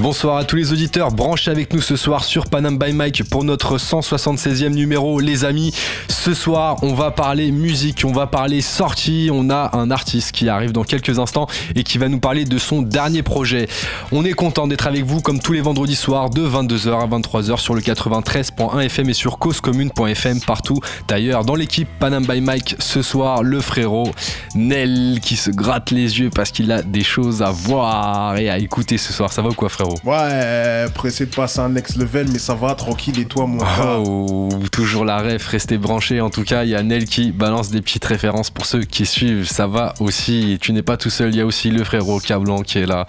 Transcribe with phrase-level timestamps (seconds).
[0.00, 3.42] Bonsoir à tous les auditeurs, branchez avec nous ce soir sur Panam by Mike pour
[3.42, 5.74] notre 176e numéro les amis.
[6.08, 10.48] Ce soir on va parler musique, on va parler sortie, on a un artiste qui
[10.48, 13.66] arrive dans quelques instants et qui va nous parler de son dernier projet.
[14.12, 17.58] On est content d'être avec vous comme tous les vendredis soirs de 22h à 23h
[17.58, 23.02] sur le 93.1 FM et sur causecommune.fm partout d'ailleurs dans l'équipe Panam by Mike ce
[23.02, 24.12] soir le frérot
[24.54, 28.58] Nel qui se gratte les yeux parce qu'il a des choses à voir et à
[28.58, 29.32] écouter ce soir.
[29.32, 29.87] Ça va ou quoi frérot?
[30.04, 33.18] Ouais, pressé de passer un next level, mais ça va, tranquille.
[33.20, 36.20] Et toi, mon gars Oh, toujours la ref, restez branchés.
[36.20, 39.06] En tout cas, il y a Nel qui balance des petites références pour ceux qui
[39.06, 39.48] suivent.
[39.48, 40.58] Ça va aussi.
[40.60, 43.06] Tu n'es pas tout seul, il y a aussi le frérot Cablan qui est là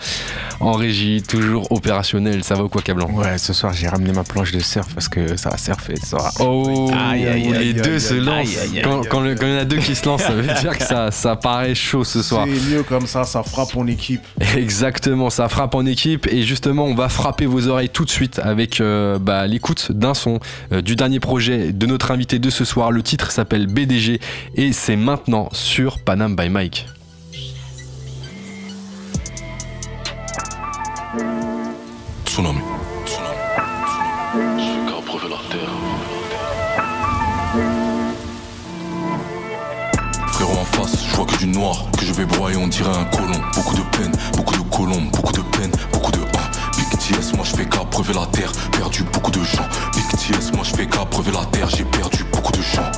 [0.60, 2.44] en régie, toujours opérationnel.
[2.44, 3.10] Ça va ou quoi, Cablan?
[3.12, 6.08] Ouais, ce soir, j'ai ramené ma planche de surf parce que ça va surfer ce
[6.08, 6.32] soir.
[6.40, 8.48] Oh, Aïe, aïe, les aïe, deux se lancent.
[8.84, 10.44] Quand, aïe, quand le- quand il y en a deux qui se lancent, ça veut
[10.62, 12.46] dire que ça, ça paraît chaud ce soir.
[12.48, 14.22] C'est mieux comme ça, ça frappe en équipe.
[14.58, 18.38] Exactement, ça frappe en équipe et justement on va frapper vos oreilles tout de suite
[18.44, 20.42] avec euh, bah, l'écoute d'un son
[20.74, 22.92] euh, du dernier projet de notre invité de ce soir.
[22.92, 24.20] Le titre s'appelle BDG
[24.56, 26.86] et c'est maintenant sur Panam by Mike.
[32.26, 32.60] Tsunami.
[41.10, 43.40] Je vois que du noir, que je vais broyer, on dirait un colon.
[43.56, 46.20] Beaucoup de peine, beaucoup de colombes, beaucoup de peine, beaucoup de
[47.60, 49.68] fais qu'à brever la terre, perdu beaucoup de gens.
[49.94, 52.92] Big TS, moi je fais qu'à brever la terre, j'ai perdu beaucoup de gens.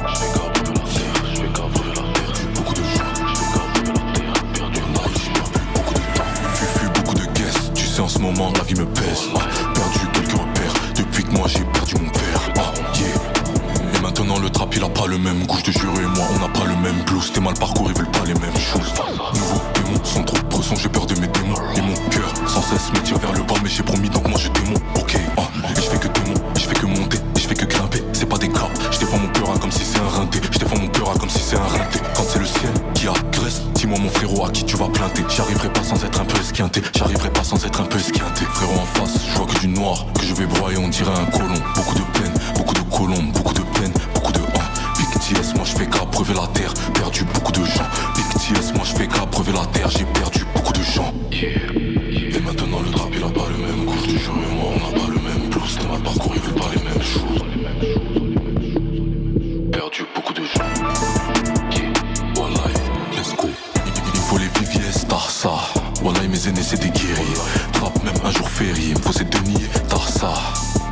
[7.99, 9.29] En ce moment la vie me pèse.
[9.35, 9.41] Ah,
[9.75, 12.49] perdu quelques repères, depuis que moi j'ai perdu mon père.
[12.57, 13.95] Ah, yeah.
[13.95, 16.39] Et maintenant le trap il a pas le même goût, je te et moi on
[16.39, 18.91] n'a pas le même blues T'es mal parcouru, ils veulent pas les mêmes choses.
[19.35, 21.53] Nouveaux démons, sans trop pression, j'ai peur de mes démons
[22.47, 25.15] sans cesse me tire vers le bas mais j'ai promis donc moi je démon Ok,
[25.15, 28.03] et je fais que démon, je fais que monter, je fais que grimper.
[28.13, 30.39] C'est pas des cas, je défends mon cœur ah, comme si c'est un rinté.
[30.51, 31.99] Je défends mon cœur ah, comme si c'est un rinté.
[32.15, 35.69] Quand c'est le ciel qui agresse, dis-moi mon frérot à qui tu vas planter J'arriverai
[35.73, 38.45] pas sans être un peu esquinté, j'arriverai pas sans être un peu esquinté.
[38.53, 41.25] Frérot en face, je vois que du noir, que je vais broyer on dirait un
[41.37, 41.61] colon.
[41.75, 44.41] Beaucoup de peine, beaucoup de colombes, beaucoup de peine, beaucoup de 1
[44.97, 47.87] Big TS, moi je fais qu'à brever la terre, perdu beaucoup de gens.
[48.15, 51.13] Big TS, moi je fais qu'à brever la terre, j'ai perdu beaucoup de gens.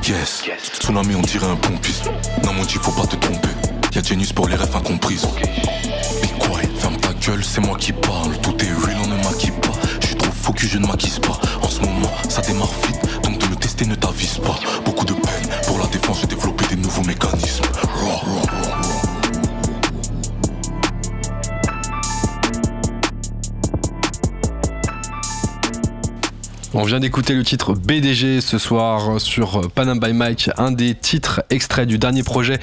[0.10, 0.42] Yes.
[0.80, 2.06] Tsunami, on dirait un pompiste.
[2.44, 3.50] Non, mon Dieu, faut pas te tromper.
[3.94, 5.24] Y'a Genius pour les rêves incomprises.
[5.24, 8.36] Be quiet, ferme ta gueule, c'est moi qui parle.
[8.42, 9.70] Tout est real, on ne maquille pas.
[10.02, 11.40] Je suis trop focus, je ne maquise pas.
[11.62, 14.60] En ce moment, ça démarre vite, donc de le tester ne t'avise pas.
[26.76, 31.42] On vient d'écouter le titre BDG ce soir sur Panam by Mike, un des titres
[31.50, 32.60] extraits du dernier projet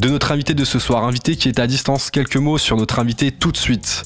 [0.00, 1.04] de notre invité de ce soir.
[1.04, 2.10] Invité qui est à distance.
[2.10, 4.04] Quelques mots sur notre invité tout de suite.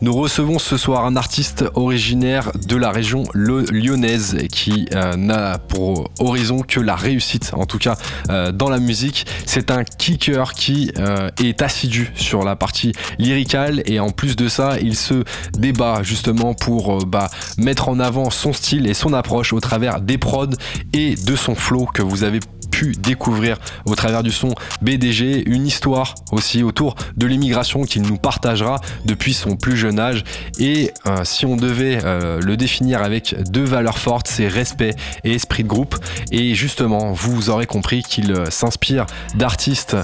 [0.00, 6.10] Nous recevons ce soir un artiste originaire de la région lyonnaise qui euh, n'a pour
[6.18, 7.94] horizon que la réussite, en tout cas
[8.30, 9.24] euh, dans la musique.
[9.46, 12.90] C'est un kicker qui euh, est assidu sur la partie
[13.20, 18.30] lyricale et en plus de ça, il se débat justement pour bah, mettre en avant
[18.30, 20.56] son style son approche au travers des prods
[20.92, 22.40] et de son flow que vous avez
[22.84, 28.80] découvrir au travers du son BDG, une histoire aussi autour de l'immigration qu'il nous partagera
[29.04, 30.24] depuis son plus jeune âge.
[30.58, 34.94] Et euh, si on devait euh, le définir avec deux valeurs fortes, c'est respect
[35.24, 35.96] et esprit de groupe.
[36.30, 39.96] Et justement, vous aurez compris qu'il euh, s'inspire d'artistes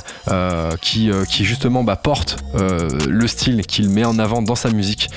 [0.81, 5.11] qui, qui justement bah, portent le style qu'il met en avant dans sa musique,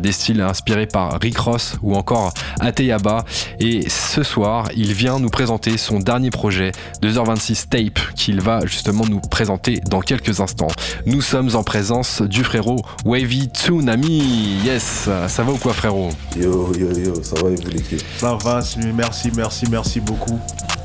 [0.00, 3.24] des styles inspirés par Rick Ross ou encore Ateyaba.
[3.60, 6.72] Et ce soir, il vient nous présenter son dernier projet,
[7.02, 10.68] 2h26 Tape, qu'il va justement nous présenter dans quelques instants.
[11.06, 14.60] Nous sommes en présence du frérot Wavy Tsunami.
[14.64, 16.10] Yes, ça va ou quoi frérot?
[16.36, 18.60] Yo, yo, yo, ça va et vous l'équipe Ça va,
[18.94, 20.38] merci, merci, merci beaucoup.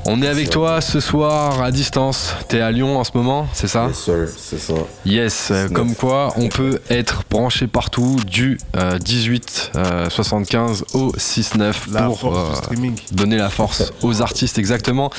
[0.05, 2.35] On est avec toi ce soir à distance.
[2.49, 3.87] T'es à Lyon en ce moment, c'est ça?
[3.87, 4.73] Yes, sir, c'est ça.
[5.05, 11.11] Yes, euh, comme quoi on peut être branché partout du euh, 18 euh, 75 au
[11.13, 15.09] 6-9 La pour force euh, donner la force aux artistes exactement.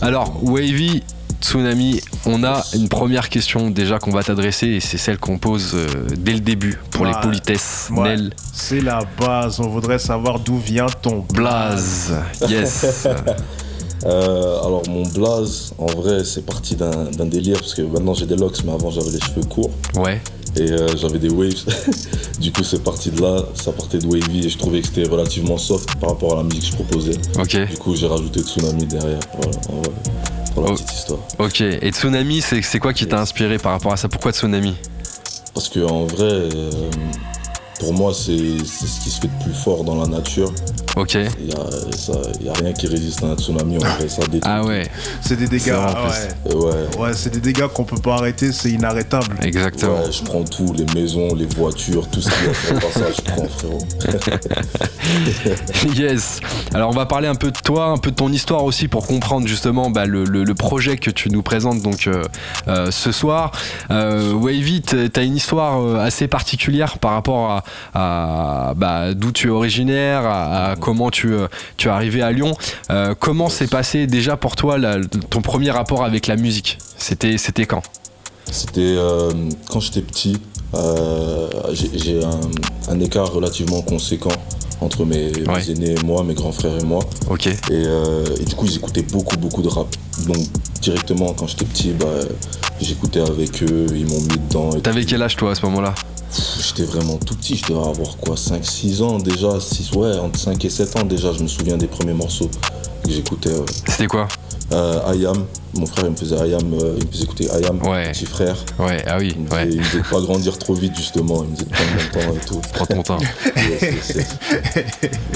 [0.00, 1.02] Alors Wavy,
[1.40, 5.72] Tsunami, on a une première question déjà qu'on va t'adresser et c'est celle qu'on pose
[5.74, 5.86] euh,
[6.18, 7.88] dès le début pour les politesses.
[7.90, 9.60] Ouais, Nel C'est la base.
[9.60, 12.14] On voudrait savoir d'où vient ton Blaze.
[12.48, 13.06] Yes.
[14.06, 18.24] Euh, alors mon blaze, en vrai, c'est parti d'un d'un délire parce que maintenant j'ai
[18.24, 20.22] des locks, mais avant j'avais les cheveux courts Ouais.
[20.56, 21.64] Et euh, j'avais des waves.
[22.40, 25.04] du coup, c'est parti de là, ça partait de wavy et je trouvais que c'était
[25.08, 27.64] relativement soft par rapport à la musique que je proposais.
[27.66, 29.20] Du coup, j'ai rajouté Tsunami derrière.
[29.34, 29.90] Voilà, en vrai,
[30.54, 30.74] pour la Oh.
[30.74, 31.20] petite histoire.
[31.38, 31.60] Ok.
[31.60, 34.08] Et Tsunami, c'est c'est quoi qui t'a inspiré par rapport à ça?
[34.08, 34.74] Pourquoi Tsunami?
[35.54, 36.70] Parce que en vrai, euh,
[37.80, 40.52] pour moi, c'est ce qui se fait de plus fort dans la nature.
[40.96, 41.14] Ok.
[41.14, 44.40] Il y a, y a rien qui résiste à un tsunami, vrai, ça détruit.
[44.44, 44.86] Ah ouais.
[45.22, 45.72] C'est des dégâts.
[45.74, 46.04] Ah
[46.46, 46.54] ouais.
[46.54, 46.98] ouais.
[46.98, 48.52] Ouais, c'est des dégâts qu'on peut pas arrêter.
[48.52, 49.36] C'est inarrêtable.
[49.42, 49.94] Exactement.
[50.00, 53.14] Ouais, je prends tout, les maisons, les voitures, tout ce qui est sur le passage,
[53.16, 53.78] je prends frérot.
[55.96, 56.40] Yes.
[56.74, 59.06] Alors on va parler un peu de toi, un peu de ton histoire aussi pour
[59.06, 62.22] comprendre justement bah, le, le- le projet que tu nous présentes donc euh,
[62.68, 63.52] euh, ce soir.
[63.90, 67.64] Euh, Wavy, t- t'as une histoire euh, assez particulière par rapport à,
[67.94, 72.32] à, bah, d'où tu es originaire, à, à comment tu, euh, tu es arrivé à
[72.32, 72.52] Lyon.
[72.90, 74.98] Euh, comment s'est passé déjà pour toi la-
[75.30, 76.78] ton premier rapport avec la musique?
[76.96, 77.82] C'était c'était quand?
[78.50, 79.32] C'était euh,
[79.70, 80.40] quand j'étais petit,
[80.74, 82.40] euh, j'ai j'ai un,
[82.92, 84.30] un écart relativement conséquent
[84.80, 85.30] entre mes,
[85.68, 87.00] aînés et moi, mes grands frères et moi.
[87.28, 87.46] Ok.
[87.46, 89.88] Et, euh, et du coup, ils écoutaient beaucoup, beaucoup de rap.
[90.26, 90.38] Donc,
[90.80, 92.06] directement, quand j'étais petit, bah,
[92.80, 94.70] j'écoutais avec eux, ils m'ont mis dedans.
[94.80, 95.94] T'avais quel âge toi à ce moment-là?
[96.64, 100.64] J'étais vraiment tout petit, je devais avoir quoi, 5-6 ans déjà, 6, ouais, entre 5
[100.64, 102.48] et 7 ans déjà, je me souviens des premiers morceaux
[103.04, 103.50] que j'écoutais.
[103.50, 103.64] ouais.
[103.88, 104.28] C'était quoi?
[104.72, 105.44] Euh, Ayam,
[105.74, 108.12] mon frère il me faisait Ayam, euh, il me faisait écouter Ayam, Ouais.
[108.12, 108.56] petit frère.
[108.78, 109.68] Ouais, ah oui, Il me, disait, ouais.
[109.72, 112.60] il me pas grandir trop vite justement, il me disait prendre mon temps et tout.
[112.72, 113.18] Prends ton temps.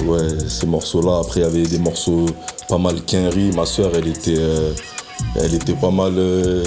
[0.05, 1.19] Ouais, ces morceaux-là.
[1.21, 2.27] Après, il y avait des morceaux
[2.69, 3.51] pas mal Kenry.
[3.53, 4.73] Ma soeur, elle était, euh,
[5.37, 6.65] elle était pas mal, euh,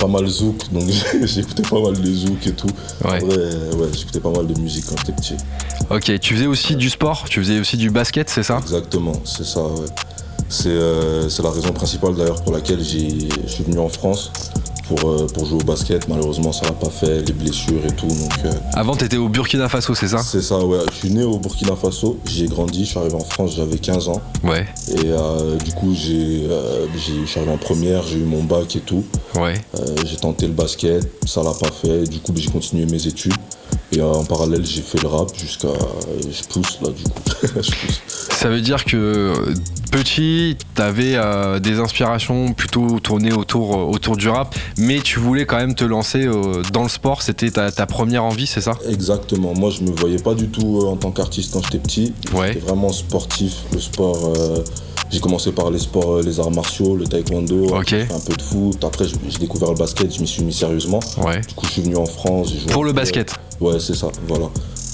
[0.00, 0.72] pas mal zouk.
[0.72, 0.84] Donc
[1.24, 2.68] j'écoutais pas mal de zouk et tout.
[3.04, 3.20] Ouais.
[3.22, 5.36] Euh, ouais, j'écoutais pas mal de musique quand j'étais petit.
[5.90, 8.58] Ok, tu faisais aussi du sport, tu faisais aussi du basket, c'est ça?
[8.62, 9.62] Exactement, c'est ça.
[9.62, 9.86] Ouais.
[10.48, 14.30] C'est euh, c'est la raison principale d'ailleurs pour laquelle j'ai- je suis venu en France
[14.88, 16.08] pour, euh, pour jouer au basket.
[16.08, 18.06] Malheureusement, ça l'a pas fait, les blessures et tout.
[18.06, 20.18] Donc euh, Avant, t'étais au Burkina Faso, c'est ça?
[20.18, 20.58] C'est ça.
[20.58, 22.18] Ouais, je suis né au Burkina Faso.
[22.26, 22.84] J'y ai grandi.
[22.84, 23.52] Je suis arrivé en France.
[23.56, 24.20] J'avais 15 ans.
[24.42, 28.24] Ouais, Et euh, du coup, j'ai, euh, j'ai- je suis arrivé en première, j'ai eu
[28.24, 29.04] mon bac et tout.
[29.36, 29.54] ouais.
[29.78, 32.04] Euh, j'ai tenté le basket, ça l'a pas fait.
[32.04, 33.34] Du coup, j'ai continué mes études.
[33.92, 35.68] Et en parallèle, j'ai fait le rap jusqu'à.
[36.20, 37.20] Je pousse là, du coup.
[37.42, 38.00] je pousse.
[38.34, 39.32] Ça veut dire que
[39.90, 45.46] petit, t'avais euh, des inspirations plutôt tournées autour, euh, autour du rap, mais tu voulais
[45.46, 48.72] quand même te lancer euh, dans le sport, c'était ta, ta première envie, c'est ça?
[48.88, 49.54] Exactement.
[49.54, 52.12] Moi, je me voyais pas du tout euh, en tant qu'artiste quand j'étais petit.
[52.34, 52.48] Ouais.
[52.54, 53.54] J'étais vraiment sportif.
[53.72, 54.34] Le sport.
[55.10, 58.84] j'ai commencé par les sports, les arts martiaux, le taekwondo, un peu de foot.
[58.84, 61.00] Après, j'ai découvert le basket, je m'y suis mis sérieusement.
[61.18, 61.40] Ouais.
[61.40, 62.52] Du coup, je suis venu en France.
[62.70, 64.46] Pour le basket Ouais, c'est ça, voilà.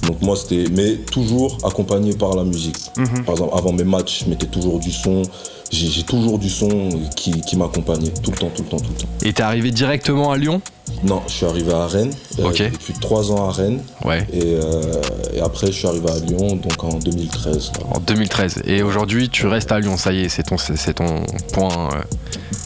[0.07, 2.79] Donc moi c'était, mais toujours accompagné par la musique.
[3.25, 5.23] Par exemple, avant mes matchs, je mettais toujours du son.
[5.71, 9.01] J'ai toujours du son qui, qui m'accompagnait tout le temps, tout le temps, tout le
[9.03, 9.09] temps.
[9.23, 10.61] Et t'es arrivé directement à Lyon?
[11.05, 12.13] Non, je suis arrivé à Rennes.
[12.41, 12.57] euh, Ok.
[12.57, 13.81] J'ai vécu trois ans à Rennes.
[14.05, 14.27] Ouais.
[14.33, 15.01] Et, euh,
[15.33, 17.71] et après, je suis arrivé à Lyon, donc en 2013.
[17.79, 17.87] là.
[17.97, 18.63] En 2013.
[18.67, 21.91] Et aujourd'hui, tu restes à Lyon, ça y est, c'est ton, c'est ton point.
[21.95, 22.01] euh,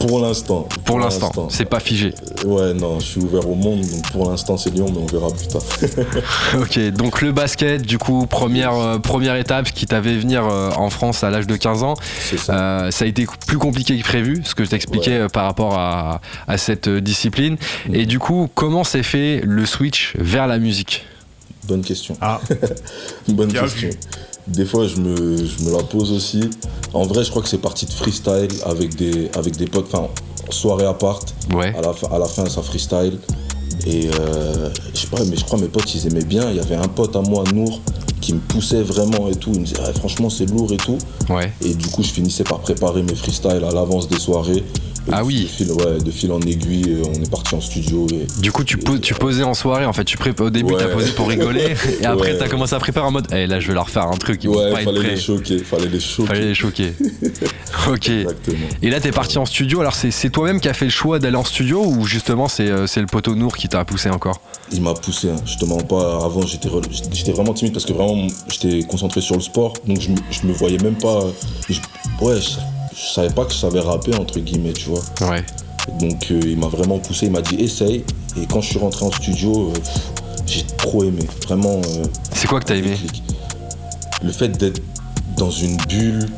[0.00, 0.66] Pour l'instant.
[0.86, 2.14] pour l'instant, c'est pas figé.
[2.46, 5.28] Ouais, non, je suis ouvert au monde, donc pour l'instant c'est Lyon, mais on verra
[5.30, 5.62] plus tard.
[6.60, 10.88] Ok, donc le basket, du coup, première, euh, première étape qui t'avait venir euh, en
[10.90, 11.94] France à l'âge de 15 ans.
[12.20, 12.90] c'est ça.
[12.94, 16.20] Ça a été plus compliqué que prévu, ce que je t'expliquais euh, par rapport à,
[16.46, 17.56] à cette euh, discipline.
[17.92, 21.04] Et du coup, comment s'est fait le switch vers la musique?
[21.66, 22.16] Bonne question.
[22.20, 22.40] Ah,
[23.28, 23.88] Bonne Bien question.
[23.88, 23.94] vu.
[24.46, 26.48] Des fois, je me, je me la pose aussi.
[26.92, 29.92] En vrai, je crois que c'est parti de freestyle avec des, avec des potes.
[29.92, 30.06] Enfin,
[30.50, 31.18] soirée à part.
[31.52, 31.74] Ouais.
[31.76, 33.18] À la, fin- à la fin, ça freestyle.
[33.88, 36.48] Et euh, je sais pas, mais je crois mes potes, ils aimaient bien.
[36.50, 37.80] Il y avait un pote à moi, Nour,
[38.20, 39.50] qui me poussait vraiment et tout.
[39.54, 40.98] Il me disait, Ah, franchement, c'est lourd et tout.
[41.28, 41.52] Ouais.
[41.64, 44.64] Et du coup, je finissais par préparer mes freestyles à l'avance des soirées.
[45.12, 45.42] Ah oui.
[45.42, 48.06] De fil, ouais, de fil en aiguille, euh, on est parti en studio.
[48.12, 50.04] Et, Du coup, tu, tu posais en soirée, en fait.
[50.04, 50.78] Tu au début, Ouais.
[50.78, 51.74] t'as posé pour rigoler.
[52.00, 52.38] Et après, Ouais.
[52.38, 54.48] t'as commencé à préparer en mode, eh là, je vais leur faire un truc, ils
[54.50, 55.10] vont ouais, être fallait prêts.
[55.10, 55.58] les choquer.
[55.58, 56.26] Fallait les choquer.
[56.28, 56.92] Fallait les choquer.
[57.88, 58.08] ok.
[58.08, 58.66] Exactement.
[58.82, 59.80] Et là, t'es parti en studio.
[59.80, 62.86] Alors, c'est toi-même qui as fait le choix d'aller en studio ou justement, c'est euh,
[62.96, 64.40] le poteau Nour qui t'a poussé encore?
[64.72, 65.36] Il m'a poussé, hein.
[65.44, 66.24] je te mens pas.
[66.24, 69.74] Avant, j'étais re- vraiment timide parce que vraiment, j'étais concentré sur le sport.
[69.86, 71.20] Donc, je, me- je me voyais même pas.
[71.68, 71.74] je-
[72.24, 72.50] ouais, je,
[72.94, 75.02] je savais pas que je savais rapper, entre guillemets, tu vois.
[75.28, 75.44] Ouais.
[76.00, 77.26] Donc, euh, il m'a vraiment poussé.
[77.26, 78.04] Il m'a dit, essaye.
[78.40, 79.78] Et quand je suis rentré en studio, euh,
[80.46, 81.26] j'ai trop aimé.
[81.46, 81.80] Vraiment.
[81.80, 82.96] euh, C'est quoi que t'as aimé.
[84.22, 84.80] Le fait d'être
[85.36, 86.28] dans une bulle,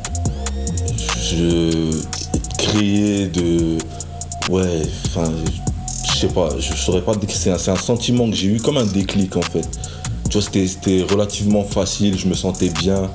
[1.21, 2.01] je, de
[2.57, 3.77] créer, de,
[4.49, 5.29] Ouais, enfin,
[6.09, 9.35] je sais pas, je saurais pas c'est un, sentiment que j'ai eu comme un déclic
[9.35, 9.67] en fait.
[10.29, 13.11] Tu vois, c'était, relativement facile, je me sentais bien.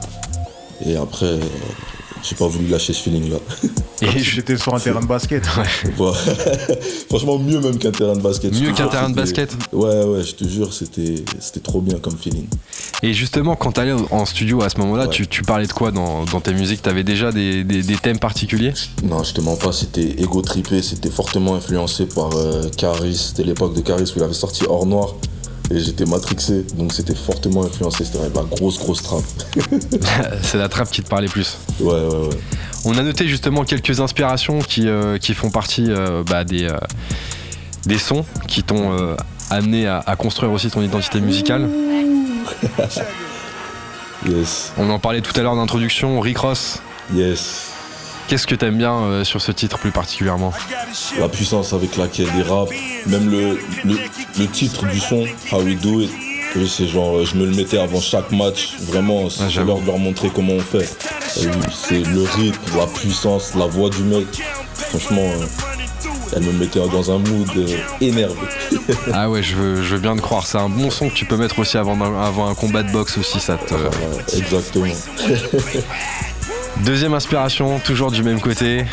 [0.84, 1.38] Et après,
[2.22, 3.36] j'ai pas voulu lâcher ce feeling là.
[4.02, 5.44] Et j'étais sur un terrain de basket.
[5.96, 6.16] Voilà.
[7.08, 8.52] Franchement, mieux même qu'un terrain de basket.
[8.52, 12.16] Mieux qu'un terrain de basket Ouais, ouais, je te jure, c'était, c'était trop bien comme
[12.16, 12.46] feeling.
[13.02, 15.10] Et justement, quand t'allais en studio à ce moment-là, Ouais.
[15.10, 16.82] tu, tu parlais de quoi dans, dans tes musiques?
[16.82, 18.72] T'avais déjà des, des- des thèmes particuliers?
[19.04, 23.16] Non, je te mens pas, c'était ego trippé, c'était fortement influencé par euh, Caris.
[23.28, 25.14] C'était l'époque de Caris où il avait sorti Hors Noir.
[25.74, 29.22] Et j'étais matrixé, donc c'était fortement influencé, c'était la grosse grosse trappe.
[30.42, 31.56] C'est la trappe qui te parlait plus.
[31.80, 32.38] Ouais, ouais, ouais.
[32.84, 36.76] On a noté justement quelques inspirations qui, euh, qui font partie euh, bah, des, euh,
[37.86, 39.16] des sons qui t'ont
[39.50, 41.68] amené à, à construire aussi ton identité musicale.
[44.28, 46.80] Yes, On en parlait tout à l'heure d'introduction, Rick Ross.
[47.12, 47.71] yes.
[48.28, 50.52] Qu'est-ce que t'aimes bien euh, sur ce titre plus particulièrement
[51.18, 52.70] La puissance avec laquelle il rappe,
[53.06, 53.98] même le, le,
[54.38, 56.10] le titre du son, How We Do It.
[56.56, 59.68] Oui, c'est genre, euh, je me le mettais avant chaque match, vraiment, c'est Ah, j'avoue.
[59.68, 60.88] l'heure de leur montrer comment on fait.
[61.26, 64.26] C'est le rythme, la puissance, la voix du mec.
[64.74, 65.46] Franchement, euh,
[66.36, 67.48] elle me mettait dans un mood
[68.00, 68.34] énervé.
[69.12, 70.46] Ah ouais, je veux, je veux bien te croire.
[70.46, 72.90] C'est un bon son que tu peux mettre aussi avant un, avant un combat de
[72.90, 73.38] boxe aussi.
[73.40, 73.74] Ça te...
[73.74, 73.80] Ouais,
[74.36, 74.86] exactement.
[76.78, 78.84] Deuxième inspiration, toujours du même côté.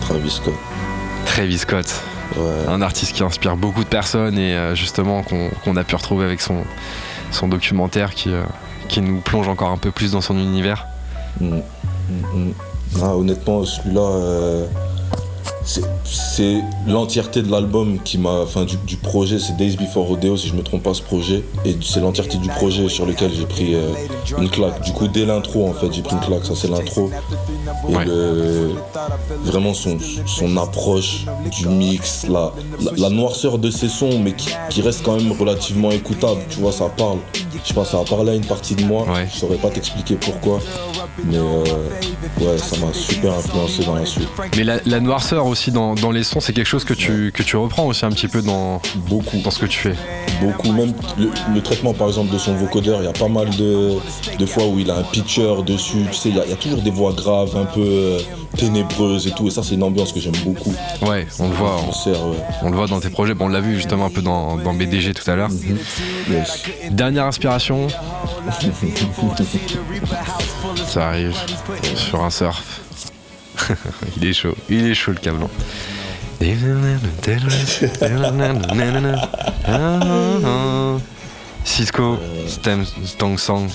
[0.00, 0.54] Travis Scott.
[1.26, 2.02] Travis Scott,
[2.36, 2.68] Ouais.
[2.68, 6.24] un artiste qui inspire beaucoup de personnes et euh, justement qu'on qu'on a pu retrouver
[6.24, 6.64] avec son,
[7.30, 8.42] son documentaire qui, euh,
[8.88, 10.86] qui nous plonge encore un peu plus dans son univers.
[11.40, 11.60] Mm, mm,
[12.34, 12.52] mm.
[13.02, 14.66] Ah, honnêtement, celui-là, euh,
[16.04, 20.54] c'est- l'entièreté de l'album qui m'a, enfin du, projet, c'est Days Before Rodeo si je
[20.54, 23.92] me trompe pas ce projet, et c'est l'entièreté du projet sur lequel j'ai pris euh,
[24.38, 24.82] une claque.
[24.82, 26.44] Du coup, dès l'intro, en fait, j'ai pris une claque.
[26.44, 27.10] Ça, c'est l'intro.
[27.88, 28.04] Et Ouais.
[28.04, 28.72] le-
[29.44, 32.52] vraiment son, son approche du mix, la,
[32.82, 36.40] la, la noirceur de ses sons, mais qui, qui reste quand même relativement écoutable.
[36.48, 37.18] Tu vois, ça parle.
[37.62, 39.02] Je sais pas, ça a parlé à une partie de moi.
[39.04, 39.28] Ouais.
[39.32, 40.60] Je saurais pas t'expliquer pourquoi.
[41.24, 41.64] Mais euh,
[42.40, 44.28] ouais, ça m'a super influencé dans la suite.
[44.56, 47.42] Mais la, la noirceur aussi dans, dans les sons, c'est quelque chose que tu, que
[47.42, 49.94] tu reprends aussi un petit peu dans, Beaucoup, dans ce que tu fais.
[50.40, 50.72] beaucoup.
[50.72, 53.92] Même le, le traitement, par exemple, de son vocodeur, il y a pas mal de,
[54.38, 56.04] de fois où il a un pitcher dessus.
[56.10, 58.20] Tu sais, il y, a- il y a toujours des voix graves, un peu euh,
[58.56, 59.48] ténébreuses et tout.
[59.48, 60.74] Et ça, c'est une ambiance que j'aime beaucoup.
[61.02, 61.80] Ouais, on le voit.
[61.86, 62.36] On, sers, ouais.
[62.62, 63.34] on le voit dans tes projets.
[63.34, 65.50] Bon, on l'a vu justement un peu dans, dans BDG tout à l'heure.
[66.30, 66.62] Yes.
[66.90, 67.88] Dernière inspiration.
[70.86, 71.36] Ça arrive
[71.94, 72.80] sur un surf.
[74.16, 75.50] il est chaud, il est chaud le câblant.
[81.64, 82.84] Cisco, Stem
[83.36, 83.68] Song.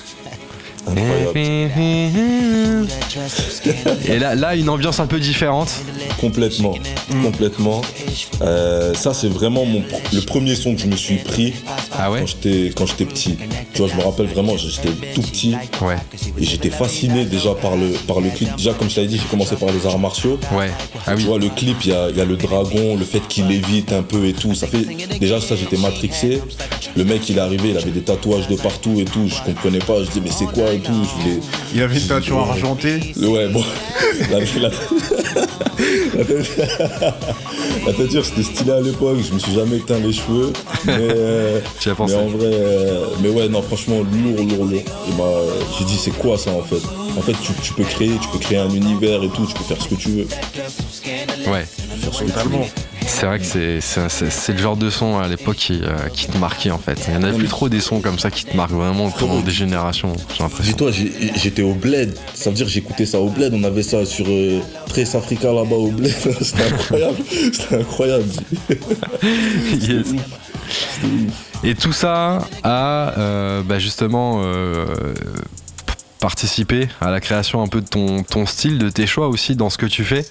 [4.08, 5.72] Et là, là, une ambiance un peu différente.
[6.20, 6.76] Complètement,
[7.24, 7.82] complètement.
[8.42, 11.54] Euh, ça, c'est vraiment mon, pr- le premier son que je me suis pris
[11.98, 13.38] Ah ouais quand j'étais quand j'étais petit.
[13.74, 15.96] Tu vois, je me rappelle vraiment, j'étais tout petit Ouais,
[16.38, 18.56] et j'étais fasciné déjà par le par le clip.
[18.58, 20.40] Déjà, comme je t'avais dit, j'ai commencé par les arts martiaux.
[20.58, 20.70] ouais.
[21.08, 23.22] Ah Tu vois, le clip, il y a, il y a le dragon, le fait
[23.28, 24.54] qu'il évite un peu et tout.
[24.54, 24.86] Ça fait
[25.20, 26.42] déjà ça, j'étais matrixé.
[26.96, 29.28] Le mec, il est arrivé, il avait des tatouages de partout et tout.
[29.28, 30.04] Je comprenais pas.
[30.04, 30.92] Je dis mais c'est quoi et tout.
[30.94, 31.40] Je voulais.
[31.74, 33.00] Il avait une teinture argentée.
[33.22, 33.64] Ouais, bon.
[34.30, 34.70] La, la,
[37.88, 39.18] la, teinture, c'était stylé à l'époque.
[39.28, 40.52] Je me suis jamais éteint les cheveux.
[40.86, 42.16] Mais, euh, Tu mais pensé.
[42.16, 44.74] en vrai, euh, mais ouais, non, franchement, lourd, lourd, lourd.
[44.74, 45.32] Et bah,
[45.78, 46.82] j'ai dit, c'est quoi ça en fait?
[47.18, 49.46] En fait, tu, tu peux créer, tu peux créer un univers et tout.
[49.46, 50.28] Tu peux faire ce que tu veux.
[51.52, 51.66] ouais.
[52.02, 52.58] Faire ce que tu veux.
[53.06, 56.72] C'est vrai que c'est- le genre de son à l'époque qui, euh, qui te marquait
[56.72, 56.98] en fait.
[57.08, 59.40] Il y en a plus trop des sons comme ça qui te marquent vraiment pendant
[59.42, 60.72] des générations, j'ai l'impression.
[60.72, 60.92] Dis-toi,
[61.36, 62.16] j'étais au bled.
[62.34, 63.54] Ça veut dire que j'écoutais ça au bled.
[63.54, 66.12] On avait ça sur euh, Trace Africa là-bas au bled.
[66.42, 67.18] C'était incroyable.
[67.54, 68.26] C'était incroyable.
[69.82, 70.08] Yes.
[71.64, 74.42] Et tout ça a euh, bah, justement
[76.22, 79.56] p- participé à la création un peu de ton, ton style, de tes choix aussi
[79.56, 80.26] dans ce que tu fais.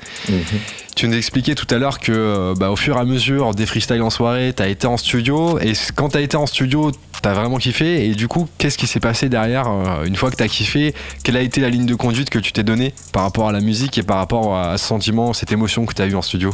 [0.96, 3.66] Tu nous expliquais tout à l'heure que euh, bah, au fur et à mesure des
[3.66, 6.90] freestyles en soirée, t'as été en studio et quand t'as été en studio,
[7.22, 10.36] t'as vraiment kiffé et du coup, qu'est-ce qui s'est passé derrière euh, une fois que
[10.36, 10.94] t'as kiffé?
[11.22, 13.60] Quelle a été la ligne de conduite que tu t'es donnée par rapport à la
[13.60, 16.50] musique et par rapport à ce sentiment, cette émotion que t'as eu en studio?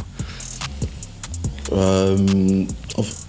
[1.73, 2.17] Euh,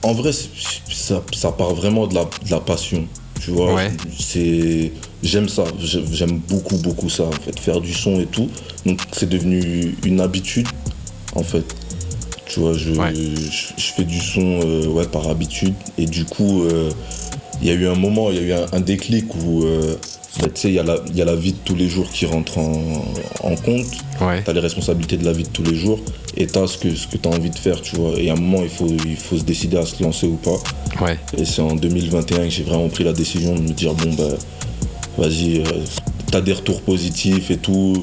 [0.02, 3.06] en, vrai, ça, ça part vraiment de la, de la passion.
[3.40, 3.90] Tu vois, Ouais.
[4.18, 5.64] c'est j'aime ça.
[5.78, 7.24] J'ai- J'aime beaucoup, beaucoup ça.
[7.24, 8.48] En fait, faire du son et tout.
[8.86, 10.68] Donc, c'est devenu une habitude.
[11.34, 11.64] En fait,
[12.46, 13.12] tu vois, je, Ouais.
[13.14, 15.74] je, je fais du son euh, ouais, par habitude.
[15.98, 16.90] Et du coup, euh,
[17.60, 19.96] il y a eu un moment, il y a eu un, un déclic où euh,
[20.40, 22.24] tu sais, il y, a la- y a la vie de tous les jours qui
[22.24, 22.80] rentre en,
[23.42, 23.86] en compte.
[24.20, 24.42] Ouais.
[24.44, 25.98] T'as les responsabilités de la vie de tous les jours
[26.36, 28.12] et t'as ce que, ce que t'as envie de faire, tu vois.
[28.18, 30.56] Et à un moment, il faut, il faut se décider à se lancer ou pas.
[31.04, 31.18] Ouais.
[31.36, 34.36] Et c'est en 2021 que j'ai vraiment pris la décision de me dire bon bah
[35.18, 35.64] vas-y, euh,
[36.30, 38.02] t'as des retours positifs et tout,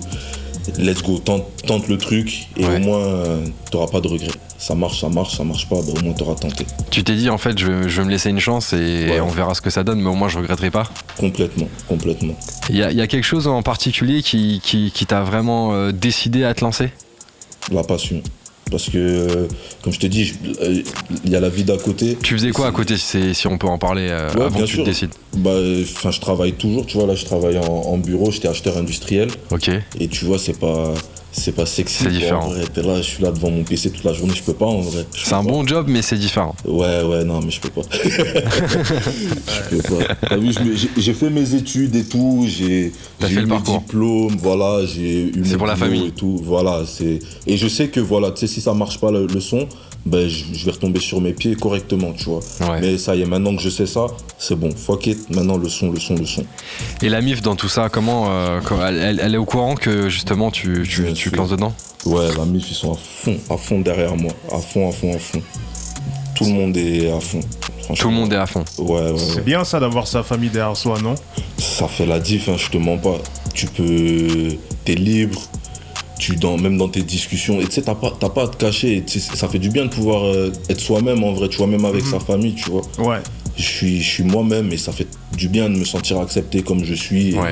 [0.78, 2.76] let's go, tente, tente le truc et Ouais.
[2.76, 4.28] au moins euh, t'auras pas de regrets.
[4.58, 6.66] Ça marche, ça marche, ça marche pas, bah, au moins t'auras tenté.
[6.90, 9.20] Tu t'es dit en fait je, vais- je vais me laisser une chance et Ouais.
[9.20, 10.86] on verra ce que ça donne, mais au moins je regretterai pas.
[11.18, 12.36] Complètement, complètement.
[12.70, 16.44] Il y y a quelque chose en particulier qui, qui, qui t'a vraiment euh, décidé
[16.46, 16.92] à te lancer?
[17.72, 18.22] La passion.
[18.72, 19.48] Parce que, euh,
[19.84, 20.82] comme je te dis, euh,
[21.24, 22.18] il y a la vie d'à côté.
[22.22, 24.66] Tu faisais quoi à côté si, on peut en parler euh, Ouais, avant bien que
[24.70, 24.84] tu sûr.
[24.84, 28.32] te décides Bah, enfin, je travaille toujours, tu vois, là, je travaille en, en bureau,
[28.32, 29.30] j'étais acheteur industriel.
[29.52, 29.70] Ok.
[30.00, 30.94] Et tu vois, c'est pas,
[31.38, 32.04] c'est pas sexy.
[32.04, 32.46] C'est différent.
[32.46, 34.54] En vrai, T'es là, je suis là devant mon PC toute la journée, je peux
[34.54, 35.06] pas en vrai.
[35.16, 35.52] C'est un pas.
[35.52, 36.56] bon job, mais c'est différent.
[36.66, 37.82] Ouais, ouais, non, mais je peux pas.
[37.94, 40.16] je peux pas.
[40.30, 40.52] T'as vu,
[40.98, 42.92] j'ai- fait mes études et tout, j'ai eu
[43.36, 46.08] le mes diplômes, voilà, j'ai eu C'est mon pour la famille.
[46.08, 49.12] et tout, voilà, c'est et je sais que voilà, tu sais si ça marche pas
[49.12, 49.68] le, le son,
[50.06, 52.40] ben je, vais retomber sur mes pieds correctement, tu vois.
[52.62, 52.80] Ouais.
[52.82, 54.06] Mais ça y est, maintenant que je sais ça,
[54.38, 56.46] c'est bon, fuck it, maintenant le son, le son, le son.
[57.02, 60.08] Et la MIF dans tout ça, comment, euh, elle, elle- elle est au courant que
[60.10, 61.36] justement tu, tu, tu te sûr.
[61.36, 61.74] lances dedans?
[62.06, 65.14] Ouais, la MIF, ils sont à fond, à fond derrière moi, à fond, à fond,
[65.16, 65.42] à fond.
[66.36, 67.40] Tout le monde est à fond.
[67.82, 67.96] franchement.
[67.96, 68.64] Tout le monde est à fond.
[68.78, 69.18] Ouais, ouais, ouais.
[69.18, 71.16] C'est bien ça d'avoir sa famille derrière soi, non?
[71.58, 73.18] Ça fait la diff, hein, je te mens pas.
[73.54, 74.50] Tu peux.
[74.84, 75.42] T'es libre.
[76.20, 77.60] Tu dans, même dans tes discussions.
[77.60, 79.04] Et tu sais, t'as pas, pas à te cacher.
[79.08, 82.04] Ça fait du bien de pouvoir euh, être soi-même en vrai, tu vois, même avec
[82.06, 82.12] Mhm.
[82.12, 82.84] sa famille, tu vois.
[83.00, 83.20] Ouais.
[83.58, 85.08] Je suis, je suis moi-même et ça fait
[85.38, 87.32] du bien de me sentir accepté comme je suis.
[87.36, 87.52] Et, Ouais.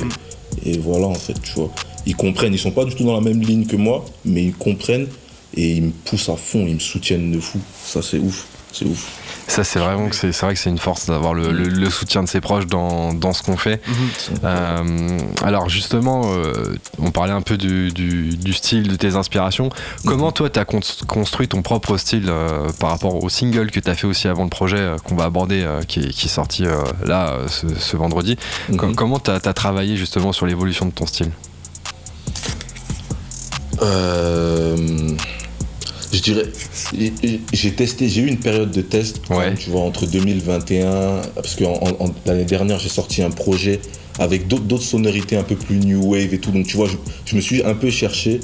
[0.66, 1.72] et voilà, en fait, tu vois.
[2.06, 4.54] Ils comprennent, ils sont pas du tout dans la même ligne que moi, mais ils
[4.54, 5.08] comprennent
[5.56, 7.60] et ils me poussent à fond, ils me soutiennent de fou.
[7.86, 8.48] Ça, c'est ouf.
[8.74, 9.20] C'est ouf.
[9.48, 12.24] Ça, c'est vraiment que c'est vrai que c'est une force d'avoir le, le- le soutien
[12.24, 13.80] de ses proches dans, dans ce qu'on fait.
[14.44, 19.70] Euh, alors justement, euh, on parlait un peu du, du- du style, de tes inspirations.
[20.06, 23.90] Comment toi, tu as construit ton propre style euh, par rapport au single que tu
[23.92, 26.30] as fait aussi avant le projet euh, qu'on va aborder, euh, qui, est, qui est
[26.30, 28.38] sorti euh, là ce, ce vendredi
[28.78, 28.96] Com- Mhm.
[28.96, 31.30] Comment tu as, travaillé justement sur l'évolution de ton style?
[33.82, 35.10] Euh,
[36.14, 36.44] je dirais,
[37.54, 39.46] j'ai testé, j'ai eu une période de test, quand Ouais.
[39.50, 41.64] même, tu vois, entre 2021, parce que
[42.26, 43.80] l'année dernière j'ai sorti un projet
[44.20, 46.96] avec d'autres sonorités un peu plus new wave et tout, donc tu vois, je,
[47.26, 48.40] je me suis un peu cherché.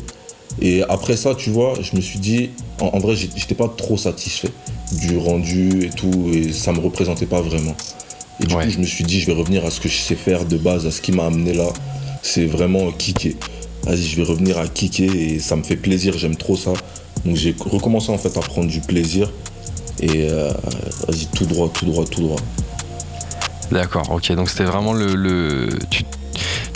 [0.62, 2.50] Et après ça, tu vois, je me suis dit,
[2.82, 4.50] en, en vrai, j'étais pas trop satisfait
[5.00, 7.76] du rendu et tout, et ça me représentait pas vraiment.
[8.42, 8.66] Et du Ouais.
[8.66, 10.58] coup, je me suis dit, je vais revenir à ce que je sais faire de
[10.58, 11.68] base, à ce qui m'a amené là.
[12.24, 13.36] C'est vraiment kicker.
[13.84, 16.74] Vas-y, je vais revenir à kicker et ça me fait plaisir, j'aime trop ça.
[17.26, 19.32] Donc j'ai recommencé en fait à prendre du plaisir.
[20.02, 20.52] Et euh,
[21.08, 22.40] vas-y, tout droit, tout droit, tout droit.
[23.72, 24.32] D'accord, ok.
[24.34, 25.16] Donc c'était vraiment le.
[25.16, 26.04] le- tu,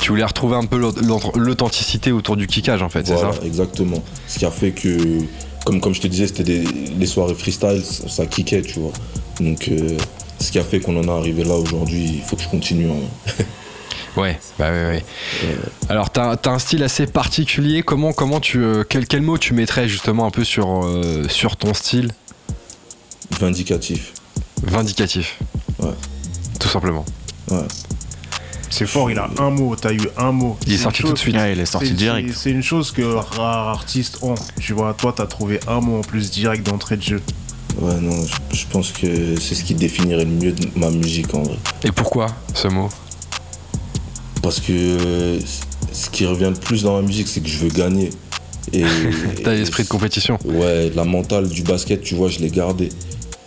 [0.02, 0.94] tu voulais retrouver un peu l'aut-
[1.36, 3.40] l'authenticité autour du kickage en fait, c'est Voilà, ça?
[3.46, 4.04] exactement.
[4.28, 4.98] Ce qui a fait que,
[5.66, 6.64] comme, comme je te disais, c'était des,
[7.00, 8.92] les soirées freestyle, ça, ça kickait, tu vois.
[9.40, 9.98] Donc euh,
[10.40, 12.90] ce qui a fait qu'on en est arrivé là aujourd'hui, il faut que je continue.
[12.90, 13.34] hein.
[14.16, 15.04] Ouais, bah ouais, ouais.
[15.90, 17.82] Alors, t'as as un style assez particulier.
[17.82, 21.58] Comment, comment tu, euh, quel, quel mot tu mettrais justement un peu sur, euh, sur
[21.58, 22.12] ton style?
[23.40, 24.14] Vindicatif.
[24.64, 25.40] vindicatif
[25.80, 25.90] Ouais.
[26.60, 27.06] Tout simplement.
[27.50, 27.58] Ouais.
[28.70, 30.58] C'est fort, il a un mot, t'as eu un mot.
[30.66, 31.36] Il est C'est sorti une tout de chose- suite.
[31.36, 32.34] Ouais, il est sorti c'est- direct.
[32.36, 34.36] c'est- une chose que rares artistes ont.
[34.60, 37.22] Tu vois, toi, t'as trouvé un mot en plus direct d'entrée de jeu.
[37.80, 38.16] Ouais, non,
[38.52, 41.58] je, je pense que c'est ce qui définirait le mieux de ma musique en vrai.
[41.84, 42.90] Et pourquoi ce mot?
[44.44, 45.40] Parce que euh,
[45.94, 48.10] ce qui revient le plus dans ma musique, c'est que je veux gagner.
[48.74, 48.84] Et,
[49.44, 50.38] T'as l'esprit de compétition.
[50.46, 52.90] Ouais, la mentale du basket, tu vois, je l'ai gardé.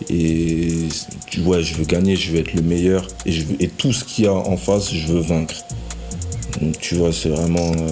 [0.09, 0.87] Et
[1.29, 3.07] tu vois, je veux gagner, je veux être le meilleur.
[3.25, 5.55] Et, je veux- et tout ce qu'il y a en face, je veux vaincre.
[6.61, 7.89] Donc tu vois, c'est vraiment euh,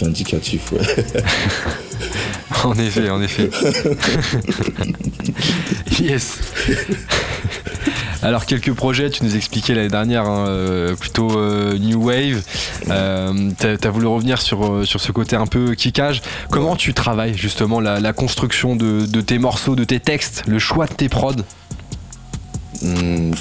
[0.00, 0.80] vindicatif, ouais.
[2.64, 3.48] En effet, en effet.
[6.00, 6.38] yes.
[8.22, 12.42] Alors quelques projets, tu nous expliquais l'année dernière, hein, euh, plutôt euh, new wave.
[12.90, 16.20] Euh, T'as as voulu revenir sur, euh, sur ce côté un peu kickage.
[16.50, 20.58] Comment tu travailles justement la, la construction de, de tes morceaux, de tes textes, le
[20.58, 21.32] choix de tes prods?
[22.84, 23.32] Euh,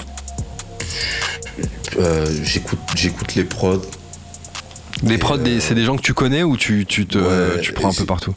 [2.95, 3.81] J'écoute les prods.
[5.03, 7.73] Des Et, prods, c'est des gens que tu connais ou tu, tu, te, Ouais, tu
[7.73, 8.33] prends un peu partout?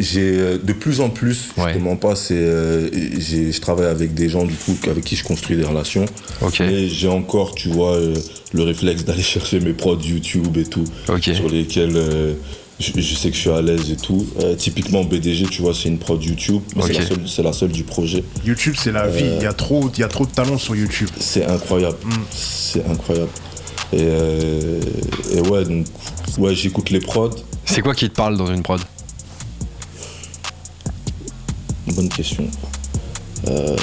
[0.00, 1.72] J'ai euh, de plus en plus, Ouais.
[1.74, 5.16] je te mens pas, c'est euh, je travaille avec des gens du coup avec qui
[5.16, 6.04] je construis des relations.
[6.40, 8.14] Ok, Et j'ai encore, tu vois, euh,
[8.52, 11.22] le réflexe d'aller chercher mes prods YouTube et tout, ok.
[11.34, 12.34] sur lesquels euh,
[12.80, 14.26] je, je sais que je suis à l'aise et tout.
[14.40, 16.98] Euh, typiquement BDG, tu vois, c'est une prod YouTube, mais c'est Ok.
[16.98, 18.24] la seule- c'est la, seule du projet.
[18.46, 19.24] YouTube, c'est la vie.
[19.36, 21.08] Il y, a trop- il y a trop de talent sur YouTube.
[21.18, 22.10] C'est incroyable, Mm.
[22.30, 23.30] c'est incroyable.
[23.92, 24.80] Et euh,
[25.34, 25.86] Et ouais, donc,
[26.38, 27.30] ouais, j'écoute les prods.
[27.66, 28.80] C'est quoi qui te parle dans une prod?
[31.94, 32.46] Bonne question.
[33.48, 33.76] Euh...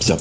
[0.00, 0.16] Ça...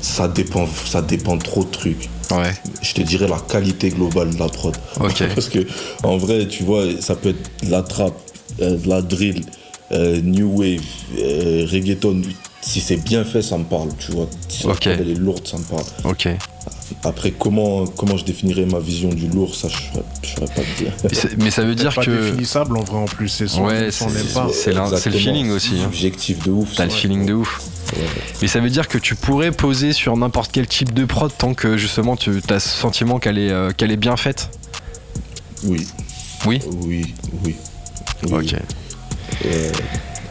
[0.00, 2.08] ça dépend, ça dépend trop de trucs.
[2.30, 2.52] Ouais.
[2.82, 4.76] Je te dirais la qualité globale de la prod.
[4.98, 5.66] Parce que
[6.02, 8.14] en vrai, tu vois, ça peut être de la trap,
[8.60, 9.44] euh, de la drill,
[9.92, 10.80] euh, new wave,
[11.18, 12.22] euh, reggaeton.
[12.60, 14.28] Si c'est bien fait, ça me parle, tu vois.
[14.48, 15.84] Si la prod, elle est lourde, ça me parle.
[16.04, 16.28] Ok.
[17.04, 20.02] Après, comment, comment je définirais ma vision du lourd, ça, je ne
[20.34, 20.92] saurais pas te dire.
[21.04, 22.10] Mais c'est- Mais ça veut dire pas que.
[22.10, 24.18] définissable en vrai en plus, c'est son, Ouais, son c'est-
[24.52, 25.84] c'est c'est le feeling aussi, hein.
[25.90, 26.74] Subjectif de ouf.
[26.76, 27.60] T'as le feeling de ouf.
[27.96, 28.02] Ouais.
[28.42, 31.54] Mais ça veut dire que tu pourrais poser sur n'importe quel type de prod tant
[31.54, 34.48] que justement tu as ce sentiment qu'elle est, euh, qu'elle est bien faite?
[35.64, 35.86] Oui.
[36.46, 37.54] Oui Oui, oui.
[38.24, 38.32] oui.
[38.32, 38.54] Ok.
[39.46, 39.70] Euh,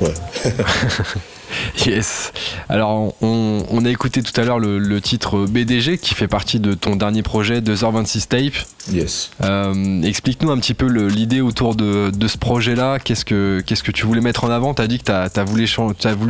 [0.02, 0.14] ouais.
[1.86, 2.32] Yes.
[2.70, 6.60] Alors, on, on a écouté tout à l'heure le, le titre BDG qui fait partie
[6.60, 8.54] de ton dernier projet 2h26 Tape.
[8.92, 9.32] Yes.
[9.44, 13.00] Euh, Explique-nous un petit peu l'idée autour de, de ce projet-là.
[13.00, 14.74] Qu'est-ce que qu'est-ce que tu voulais mettre en avant?
[14.74, 15.68] Tu as dit que tu as, voulu,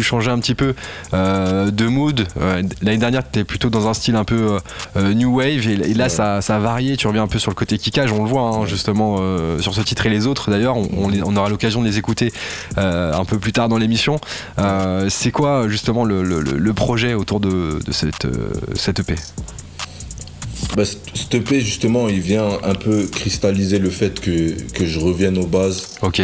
[0.04, 0.74] changer un petit peu
[1.14, 2.26] euh, de mood.
[2.40, 4.58] Euh, L'année dernière, tu étais plutôt dans un style un peu
[4.98, 6.10] euh, new wave et, et là, Ouais.
[6.10, 6.98] ça, ça a varié.
[6.98, 8.12] Tu reviens un peu sur le côté kickage.
[8.12, 9.18] On le voit hein, justement
[9.60, 10.50] sur ce titre et les autres.
[10.52, 12.32] D'ailleurs, on, on les- on aura l'occasion de les écouter
[12.78, 14.20] un peu plus tard dans l'émission.
[15.18, 19.16] C'est quoi justement le, le- le- le projet autour de, de cette, euh, cette EP
[20.76, 20.84] Bah,
[21.34, 25.88] EP, justement, il vient un peu cristalliser le fait que, que je revienne aux bases.
[26.02, 26.22] Ok.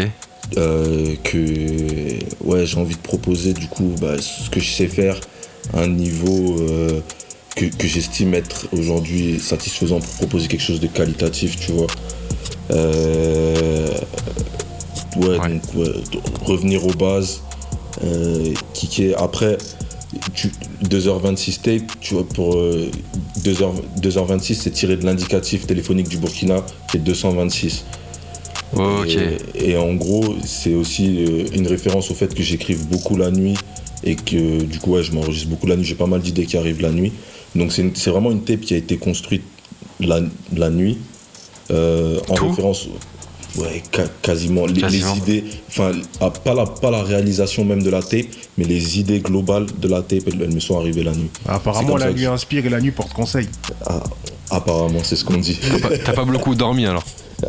[0.57, 1.37] euh, que
[2.43, 5.17] ouais, j'ai envie de proposer, du coup, bah, ce que je sais faire
[5.73, 6.99] à un niveau euh,
[7.55, 11.87] que, que j'estime être aujourd'hui satisfaisant pour proposer quelque chose de qualitatif, tu vois.
[12.71, 13.87] Euh,
[15.15, 15.49] ouais, Ouais.
[15.49, 15.93] donc ouais,
[16.43, 17.41] revenir aux bases,
[18.03, 19.15] euh, kicker.
[19.17, 19.57] Après,
[20.33, 20.51] tu-
[20.83, 22.89] 2h26 tape, tu vois, pour euh,
[23.43, 27.85] 2h, 2h26, c'est tiré de l'indicatif téléphonique du Burkina qui est 226.
[28.75, 29.17] Ok.
[29.55, 33.29] Et, et en gros, c'est aussi euh, une référence au fait que j'écrive beaucoup la
[33.31, 33.57] nuit
[34.03, 35.85] et que du coup, ouais, je m'enregistre beaucoup la nuit.
[35.85, 37.11] J'ai pas mal d'idées qui arrivent la nuit.
[37.55, 39.43] Donc, c'est vraiment une tape qui a été construite
[39.99, 40.21] la,
[40.55, 40.97] la nuit
[41.69, 42.47] euh, en Tout?
[42.49, 42.87] référence.
[43.57, 44.65] Ouais, ca- quasiment.
[44.65, 44.81] Les,
[45.17, 48.25] idées, enfin, ah, pas la, pas la réalisation même de la tape,
[48.57, 51.29] mais les idées globales de la tape, elles, elles me sont arrivées la nuit.
[51.45, 53.47] C'est Apparemment, la nuit inspire et la nuit porte conseil.
[53.85, 54.01] Ah,
[54.51, 55.59] apparemment, c'est ce qu'on dit.
[55.59, 57.03] T'as pas- T'as pas beaucoup dormi alors?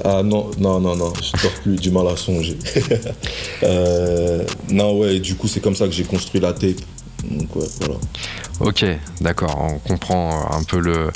[0.04, 2.56] Ah non, non, non, non, je dors plus, du mal à songer.
[3.62, 6.80] Euh, non, ouais, du coup, c'est comme ça que j'ai construit la tape.
[7.30, 7.94] Donc, ouais, voilà.
[8.60, 8.84] Ok,
[9.20, 11.10] d'accord, on comprend un peu le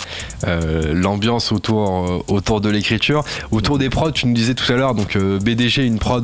[0.47, 4.11] euh, l'ambiance autour euh, autour de l'écriture, autour des prods.
[4.13, 6.23] Tu nous disais tout à l'heure, donc euh, BDG, une prod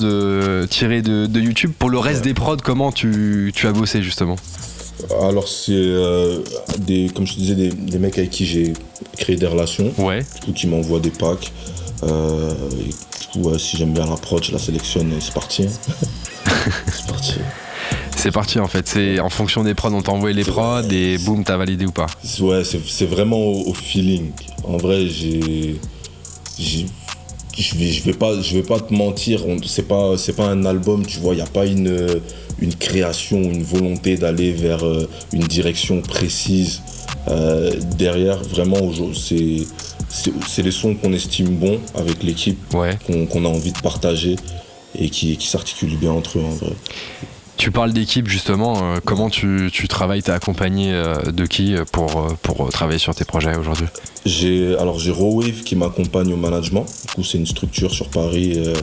[0.68, 1.72] tirée de, de YouTube.
[1.78, 4.36] Pour le reste des prods, comment tu, tu as bossé justement?
[5.20, 6.40] Alors, c'est euh,
[6.78, 8.72] des, comme je te disais, des, des mecs avec qui j'ai
[9.18, 10.20] créé des relations, Ouais.
[10.36, 11.52] du coup, qui m'envoient des packs.
[12.04, 15.34] Euh, et du coup, ouais, si j'aime bien la prod, je la sélectionne et c'est
[15.34, 15.66] parti.
[16.46, 17.34] c'est parti.
[18.22, 18.86] C'est parti en fait.
[18.86, 21.90] C'est en fonction des prods, on t'a envoyé les prods et boum, t'as validé ou
[21.90, 22.06] pas.
[22.38, 24.30] Ouais, c'est vraiment au, au feeling.
[24.62, 25.80] En vrai, j'ai.
[26.56, 30.64] Je vais, je vais pas, je vais pas te mentir, c'est pas, c'est pas un
[30.64, 32.20] album, tu vois, il n'y a pas une,
[32.60, 36.80] une création, une volonté d'aller vers euh, une direction précise.
[37.28, 39.66] Euh, derrière, vraiment, c'est,
[40.08, 42.96] c'est, les sons qu'on estime bons avec l'équipe, Ouais.
[43.06, 44.36] qu'on, qu'on a envie de partager
[44.98, 46.72] et qui, qui s'articulent bien entre eux en vrai.
[47.62, 48.74] Tu parles d'équipe justement.
[48.82, 53.14] euh, comment tu, tu travailles T'es accompagné euh, de qui euh, pour, pour travailler sur
[53.14, 53.86] tes projets aujourd'hui?
[54.26, 56.84] J'ai alors j'ai Rowave qui m'accompagne au management.
[57.06, 58.74] Du coup, c'est une structure sur Paris euh,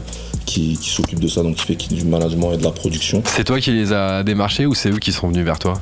[0.46, 3.22] qui, qui s'occupe de ça, donc qui fait du management et de la production.
[3.26, 5.74] C'est toi qui les as démarchés ou c'est eux qui sont venus vers toi?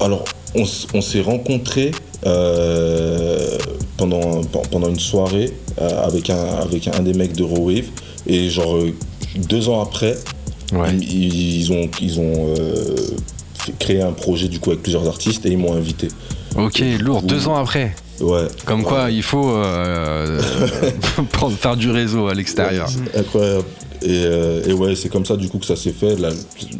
[0.00, 0.64] Alors, on,
[1.02, 1.90] s'est rencontrés
[2.24, 3.58] euh,
[3.98, 7.84] pendant, pen- pendant une soirée euh, avec, un, avec un des mecs de Rowave.
[8.26, 8.78] Et genre,
[9.36, 10.16] deux ans après,
[10.72, 10.94] Ouais.
[10.94, 12.96] ils, ils ont, ils ont euh,
[13.78, 16.08] créé un projet du coup avec plusieurs artistes et ils m'ont invité.
[16.56, 17.22] Ok, lourd.
[17.22, 17.94] Deux ans après.
[18.20, 18.46] Ouais.
[18.66, 20.40] Comme quoi, il faut euh,
[21.58, 22.88] faire du réseau à l'extérieur.
[23.16, 23.64] Incroyable.
[24.02, 26.16] Et, euh, et ouais, c'est comme ça du coup que ça s'est fait.
[26.16, 26.30] Là,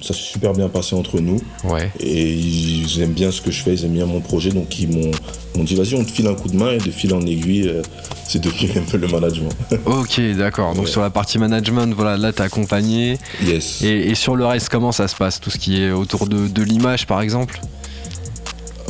[0.03, 1.41] ça s'est super bien passé entre nous.
[1.65, 1.91] Ouais.
[2.01, 4.89] Et ils aiment bien ce que je fais, ils aiment bien mon projet, donc ils
[4.89, 7.69] m'ont dit vas-y on te file un coup de main et de fil en aiguille,
[7.69, 7.83] euh,
[8.27, 9.53] c'est devenu un peu le management.
[9.85, 10.75] Ok, d'accord.
[10.75, 10.91] Donc Ouais.
[10.91, 13.19] sur la partie management, voilà, là t'es accompagné.
[13.45, 13.83] yes.
[13.83, 16.49] Et, et sur le reste, comment ça se passe Tout ce qui est autour de,
[16.49, 17.61] de l'image, par exemple?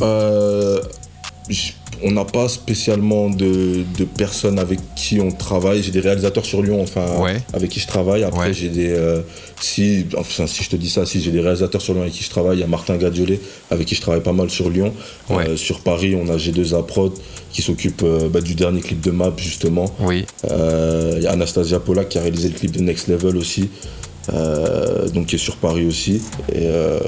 [0.01, 0.79] Euh,
[2.03, 6.61] on n'a pas spécialement de, de personnes avec qui on travaille, j'ai des réalisateurs sur
[6.61, 7.37] Lyon, enfin Ouais.
[7.53, 8.23] avec qui je travaille.
[8.23, 8.53] Après Ouais.
[8.53, 9.21] j'ai des, euh,
[9.59, 12.23] si, enfin si je te dis ça, si j'ai des réalisateurs sur Lyon avec qui
[12.23, 14.93] je travaille, il y a Martin Gadiolet avec qui je travaille pas mal sur Lyon.
[15.29, 15.49] Ouais.
[15.49, 17.11] Euh, sur Paris, on a G2A Prod
[17.51, 19.93] qui s'occupe euh, bah, du dernier clip de Map justement.
[19.99, 20.25] Oui.
[20.43, 23.69] Il y a Anastasia Polak qui a réalisé le clip de Next Level aussi.
[24.33, 26.21] euh, donc qui est sur Paris aussi
[26.53, 26.99] et, euh,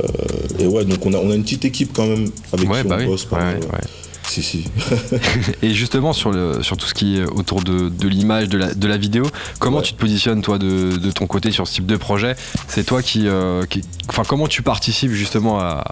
[0.60, 2.88] et ouais donc on a, on a une petite équipe quand même avec Ouais, qui
[2.88, 3.06] bah on oui.
[3.06, 3.80] bosse Ouais, ouais.
[4.28, 4.66] Si si
[5.62, 8.74] Et justement sur, le, sur tout ce qui est autour de, de l'image, de la,
[8.74, 9.26] de la vidéo,
[9.60, 9.84] comment Ouais.
[9.84, 12.36] tu te positionnes toi de, de ton côté sur ce type de projet?
[12.68, 15.84] C'est toi qui, euh, qui- Enfin comment tu participes justement à,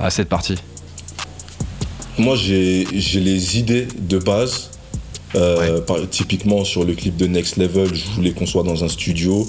[0.00, 0.56] à cette partie?
[2.18, 4.70] Moi, j'ai les idées de base.
[5.34, 8.88] Euh, par- typiquement, sur le clip de Next Level, je voulais qu'on soit dans un
[8.88, 9.48] studio.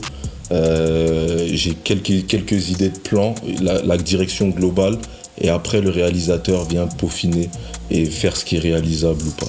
[0.52, 4.98] Euh, j'ai quelques, quelques idées de plan, la, la direction globale.
[5.42, 7.50] Et après, le réalisateur vient peaufiner
[7.92, 9.48] et faire ce qui est réalisable ou pas.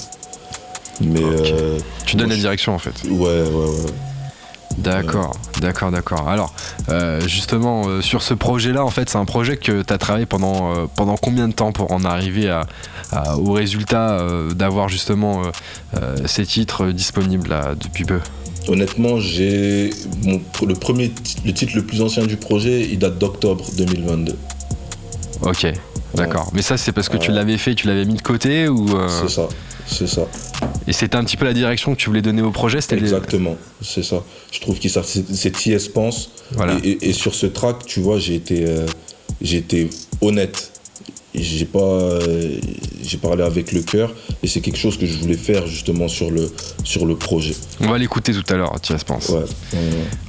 [1.00, 2.94] Mais euh, Tu donnes la direction en fait.
[3.08, 3.92] ouais, ouais, ouais.
[4.78, 6.28] D'accord, d'accord, d'accord.
[6.28, 6.52] Alors,
[6.90, 10.26] euh, justement, euh, sur ce projet-là, en fait, c'est un projet que tu as travaillé
[10.26, 12.66] pendant, euh, pendant combien de temps pour en arriver à,
[13.10, 14.22] à- au résultat
[14.54, 15.42] d'avoir justement
[16.26, 18.20] ces titres disponibles là, depuis peu?
[18.68, 19.90] Honnêtement, j'ai
[20.24, 21.10] le premier,
[21.44, 24.36] le titre le plus ancien du projet, il date d'octobre 2022.
[25.42, 25.66] Ok,
[26.14, 26.50] d'accord.
[26.54, 29.08] Mais ça, c'est parce que tu l'avais fait, tu l'avais mis de côté ou euh,
[29.08, 29.48] C'est ça,
[29.86, 30.22] c'est ça.
[30.88, 33.02] et c'était un petit peu la direction que tu voulais donner au projet, c'était les-
[33.02, 34.22] Exactement, c'est ça.
[34.50, 36.30] Je trouve que c'est TS pense.
[36.52, 36.74] Voilà.
[36.84, 38.86] Et, et- et sur ce track, tu vois, j'ai été, euh,
[39.42, 40.72] j'ai été honnête.
[41.38, 42.58] J'ai pas, euh,
[43.02, 46.30] j'ai parlé avec le cœur et c'est quelque chose que je voulais faire justement sur
[46.30, 46.50] le,
[46.82, 47.54] sur le projet.
[47.80, 49.28] On va l'écouter tout à l'heure, je pense.
[49.28, 49.44] Ouais,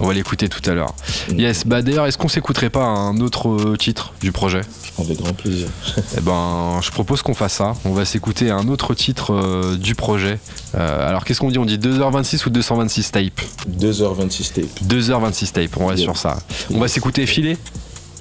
[0.01, 0.93] On va l'écouter tout à l'heure.
[1.31, 1.39] Mm.
[1.39, 4.59] Yes, bah d'ailleurs, est-ce qu'on s'écouterait pas un autre titre du projet?
[4.99, 5.67] Avec grand plaisir.
[6.17, 7.73] Eh ben, je propose qu'on fasse ça.
[7.85, 10.39] On va s'écouter un autre titre euh, du projet.
[10.75, 11.59] Euh, alors, qu'est-ce qu'on dit?
[11.59, 13.41] On dit 2h26 ou 226 tape?
[13.79, 14.65] 2h26 tape.
[14.87, 16.07] 2h26 tape, on reste Yeah.
[16.13, 16.37] sur ça.
[16.73, 17.57] On va s'écouter Filet.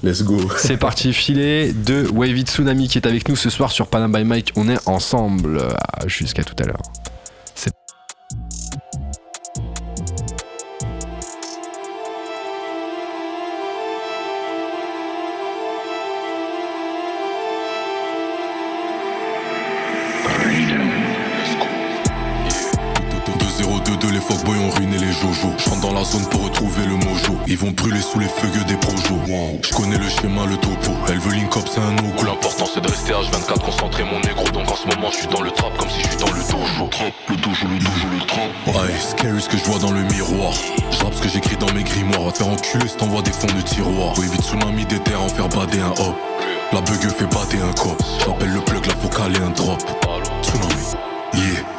[0.03, 0.37] Let's go.
[0.57, 4.23] C'est parti, Filet de Wavy Tsunami qui est avec nous ce soir sur Panam by
[4.23, 4.53] Mike.
[4.55, 5.69] On est ensemble euh,
[6.05, 6.81] jusqu'à tout à l'heure.
[27.59, 29.19] Ils vont brûler sous les feuilles des projos.
[29.63, 30.91] Je connais le schéma, le topo.
[31.09, 34.43] Elle veut link up, c'est un no L'important c'est de rester H24 concentré, mon négro.
[34.51, 36.39] Donc en ce moment, je suis dans le trap comme si je suis dans le
[36.51, 36.87] dojo.
[37.27, 38.67] Le dojo, le dojo, le trap.
[38.67, 40.53] Ouais, scary ce que je vois dans le miroir.
[40.91, 42.25] Je ce que j'écris dans mes grimoires.
[42.25, 44.13] Va te faire enculer si t'envoies des fonds de tiroir.
[44.19, 46.15] Oui, vite tsunami des terres, en faire bader un hop.
[46.73, 47.99] La bug fait bader un cop.
[48.19, 49.81] J'appelle le plug, la focale et un drop.
[50.43, 50.93] Tsunami,
[51.33, 51.76] yeah.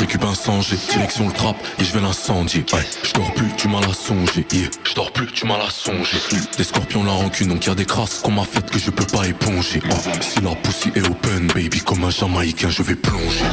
[0.00, 2.64] Je sang, j'ai direction le trap et je vais l'incendier.
[2.72, 2.86] Ouais.
[3.02, 4.46] Je dors plus, tu m'as la songé.
[4.52, 4.68] Yeah.
[4.84, 6.18] Je dors plus, tu m'as la songé.
[6.56, 9.06] Des scorpions la rancune, donc y a des crasses qu'on m'a faites que je peux
[9.06, 9.80] pas éponger.
[10.20, 13.44] Si la pussy est open, baby, comme un jamaïcain, je vais plonger.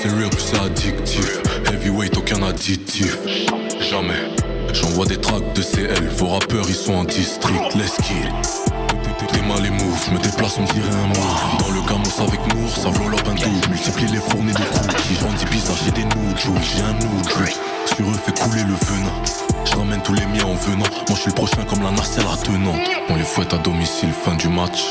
[0.00, 1.40] C'est real, plus c'est addictif.
[1.72, 3.18] Heavyweight, aucun additif.
[3.80, 4.30] Jamais.
[4.72, 6.08] J'envoie des tracks de CL.
[6.16, 7.74] Vos rappeurs, ils sont en district.
[7.74, 8.85] Let's kill.
[9.18, 11.58] T'es mal les moves, me déplace, on dirait un move.
[11.58, 13.68] Dans le gamos avec Nour, ça vlog un double.
[13.70, 15.16] Multiplie les fournées de cookies.
[15.20, 17.50] J'en dis bizarre, j'ai des noodles, j'ai un noodle.
[17.94, 19.12] Sur eux, fait couler le venin.
[19.64, 20.86] Je ramène tous les miens en venant.
[21.08, 22.78] Moi, je suis le prochain comme la nacelle attenante.
[23.08, 24.84] On les fouette à domicile, fin du match.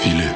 [0.00, 0.34] Filet.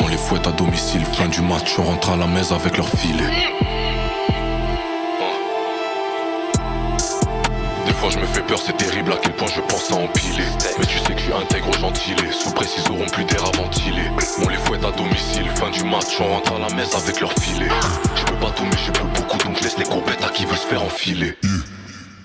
[0.00, 2.88] On les fouette à domicile, fin du match, on rentre à la maison avec leur
[2.88, 3.30] filet.
[8.04, 10.44] Fois je me fais peur, c'est terrible à quel point je pense à empiler.
[10.78, 13.56] Mais tu sais que je suis intègre gentilé, sous presse ils auront plus d'air à
[13.56, 14.10] ventiler.
[14.42, 17.32] On les fouette à domicile, fin du match, on rentre à la maison avec leur
[17.32, 17.68] filet.
[18.14, 20.56] Je peux pas tout mais je peux beaucoup, donc laisse les courbettes à qui veut
[20.56, 21.34] se faire enfiler.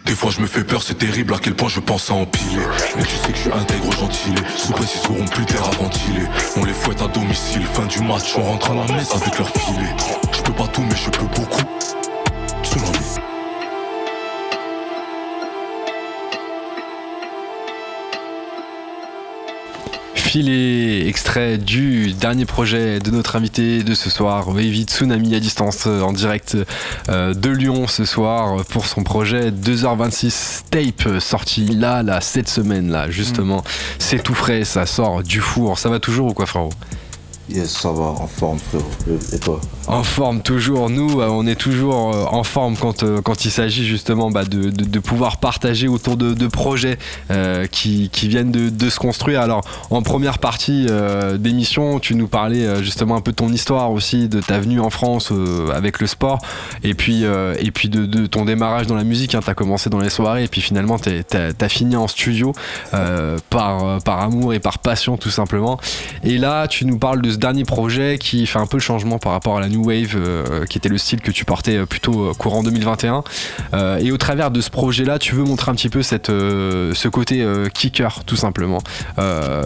[0.05, 2.65] Des fois je me fais peur, c'est terrible à quel point je pense à empiler.
[2.97, 6.25] Mais tu sais que je suis intègre gentilé, sous ils auront plus d'air à ventiler.
[6.57, 9.49] On les fouette à domicile, fin du match, on rentre à la messe avec leur
[9.49, 9.95] filet.
[10.33, 11.63] Je peux pas tout mais je peux beaucoup.
[12.63, 13.38] Tsunami.
[20.29, 25.87] Filet, extrait du dernier projet de notre invité de ce soir, Wavy Tsunami à distance
[25.87, 26.55] euh, en direct
[27.09, 32.47] euh, de Lyon ce soir pour son projet 2h26 tape euh, sorti là, là, cette
[32.47, 33.63] semaine là, justement.
[33.97, 35.79] C'est tout frais, ça sort du four.
[35.79, 36.73] Ça va toujours ou quoi, frérot?
[37.49, 38.85] Yes, ça va, en forme, frérot.
[39.33, 43.21] Et toi En forme toujours, nous euh, on est toujours euh, en forme quand, euh,
[43.21, 46.99] quand il s'agit justement bah, de, de- pouvoir partager autour de, de projets
[47.71, 49.41] qui, qui viennent de, se construire.
[49.41, 50.87] Alors en première partie
[51.37, 54.89] d'émission tu nous parlais justement un peu de ton histoire aussi, de ta venue en
[54.89, 55.31] France
[55.73, 56.39] avec le sport
[56.83, 59.35] et puis, et puis de, ton démarrage dans la musique.
[59.35, 62.53] Hein, tu as commencé dans les soirées et puis finalement tu as, fini en studio
[63.49, 65.79] par, par amour et par passion tout simplement.
[66.23, 69.17] Et là tu nous parles de ce dernier projet qui fait un peu le changement
[69.17, 71.85] par rapport à la New Wave, euh, qui était le style que tu portais euh,
[71.85, 73.23] plutôt euh, courant 2021.
[73.73, 77.07] Euh, et au travers de ce projet-là, tu veux montrer un petit peu cette, ce
[77.07, 78.79] côté kicker, tout simplement,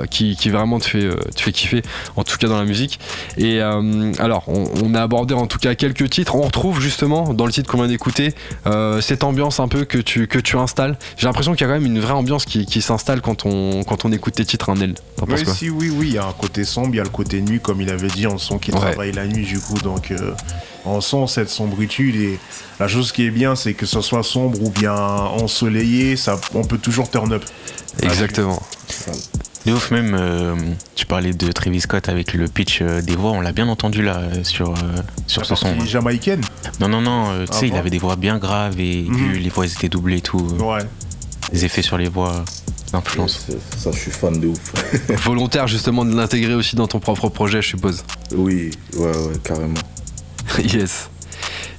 [0.10, 1.82] qui, qui vraiment te fait, te fait kiffer,
[2.16, 3.00] en tout cas dans la musique.
[3.38, 6.36] Et alors, on, on a abordé en tout cas quelques titres.
[6.36, 8.34] On retrouve justement dans le titre qu'on vient d'écouter
[9.02, 10.98] cette ambiance un peu que tu, que tu installes.
[11.18, 13.84] J'ai l'impression qu'il y a quand même une vraie ambiance qui, qui s'installe quand on,
[13.84, 14.96] quand on écoute tes titres, hein, Nel.
[15.28, 17.10] Oui, quoi si, oui, oui, il y a un côté sombre, il y a le
[17.10, 18.82] côté nuit, comme il avait dit, on sent qu'il Ouais.
[18.82, 20.34] travaille la nuit, du coup, donc euh,
[20.86, 22.16] on sent cette sombritude.
[22.16, 22.40] Et
[22.80, 26.64] la chose qui est bien, c'est que ce soit sombre ou bien ensoleillé, ça, on
[26.64, 27.44] peut toujours turn up.
[28.02, 28.62] Exactement.
[29.66, 30.56] De ouf, même, euh,
[30.96, 34.02] tu parlais de Travis Scott avec le pitch euh, des voix, on l'a bien entendu
[34.02, 34.74] là euh, sur, euh,
[35.26, 35.80] ce son.
[35.86, 36.42] jamaïcaine.
[36.82, 39.04] Non, non, non, euh, tu Ah sais, il bon avait des voix bien graves et
[39.08, 39.32] Mhm.
[39.34, 40.40] les voix étaient doublées et tout.
[40.60, 40.82] Ouais.
[41.54, 42.44] Les effets sur les voix,
[43.78, 44.74] Ça, je suis fan de ouf.
[45.26, 48.04] Volontaire justement de l'intégrer aussi dans ton propre projet, je suppose.
[48.36, 49.74] oui, ouais, ouais, carrément.
[50.64, 51.10] yes.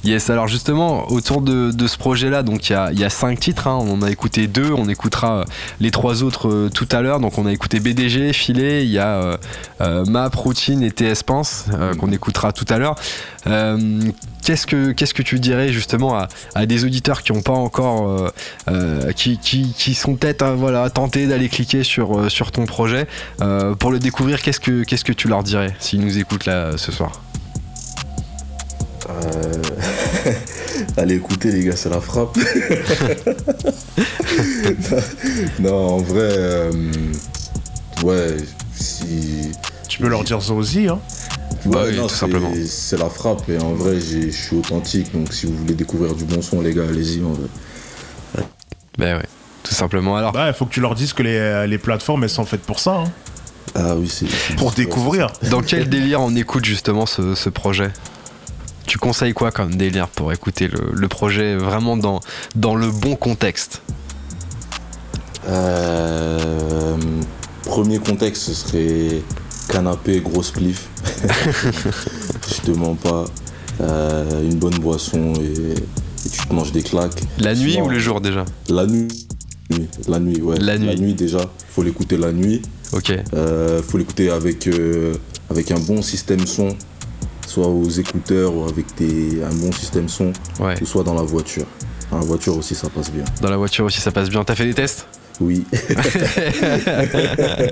[0.04, 3.08] Yes, alors justement, autour de, de ce projet-là, donc il y a, il y a
[3.08, 3.78] cinq titres, hein.
[3.80, 5.44] on en a écouté deux, on écoutera euh,
[5.80, 7.20] les trois autres euh, tout à l'heure.
[7.20, 9.38] Donc on a écouté BDG, Filet, il y a
[9.80, 12.96] euh, Map, Routine et TS Pense euh, qu'on écoutera tout à l'heure.
[14.42, 18.30] Qu'est-ce que, qu'est-ce que tu dirais justement à, à des auditeurs qui n'ont pas encore,
[19.16, 23.06] qui, qui, qui sont peut-être euh, voilà, tentés d'aller cliquer sur, sur ton projet
[23.78, 26.92] pour le découvrir Qu'est-ce que, qu'est-ce que tu leur dirais s'ils nous écoutent là ce
[26.92, 27.12] soir?
[29.10, 29.62] Euh,
[30.96, 32.38] Allez écouter les gars, c'est la frappe.
[35.60, 36.72] non, en vrai, euh,
[38.02, 38.36] ouais,
[38.74, 39.52] si.
[39.88, 40.98] Tu peux leur dire ça aussi, hein.
[41.66, 42.52] Bah Ouais, oui, tout c'est- simplement.
[42.66, 45.12] C'est la frappe et en vrai, je suis authentique.
[45.14, 47.22] Donc si vous voulez découvrir du bon son, les gars, allez-y.
[47.22, 48.44] en vrai.
[48.98, 49.26] Ben ouais,
[49.62, 50.16] tout simplement.
[50.16, 52.62] Alors, Bah, il faut que tu leur dises que les, les plateformes, elles sont faites
[52.62, 53.04] pour ça, hein.
[53.74, 54.26] Ah oui, c'est.
[54.28, 55.28] c'est- Pour découvrir.
[55.50, 57.90] dans quel délire on écoute justement ce, ce projet?
[58.86, 62.20] Tu conseilles quoi comme délire pour écouter le, le projet vraiment dans,
[62.54, 63.82] dans le bon contexte
[65.48, 66.96] Euh,
[67.64, 69.22] premier contexte, ce serait
[69.68, 70.88] canapé, grosse spliff.
[72.48, 73.24] je te mens pas.
[73.80, 77.20] Euh, une bonne boisson et, et tu te manges des claques.
[77.38, 79.08] La nuit ou le jour déjà La nuit.
[80.08, 80.58] La nuit, ouais.
[80.60, 81.14] La nuit.
[81.14, 81.40] déjà.
[81.74, 82.62] Faut l'écouter la nuit.
[82.92, 84.68] Ok, Euh, faut l'écouter avec,
[85.50, 86.76] avec un bon système son,
[87.54, 90.74] soit aux écouteurs ou avec des, un bon système son, ouais.
[90.82, 91.66] ou soit dans la voiture.
[92.10, 93.24] Dans la voiture aussi, ça passe bien.
[93.40, 94.42] Dans la voiture aussi ça passe bien.
[94.42, 95.06] T'as fait des tests?
[95.40, 95.64] Oui.
[95.72, 97.70] ouais,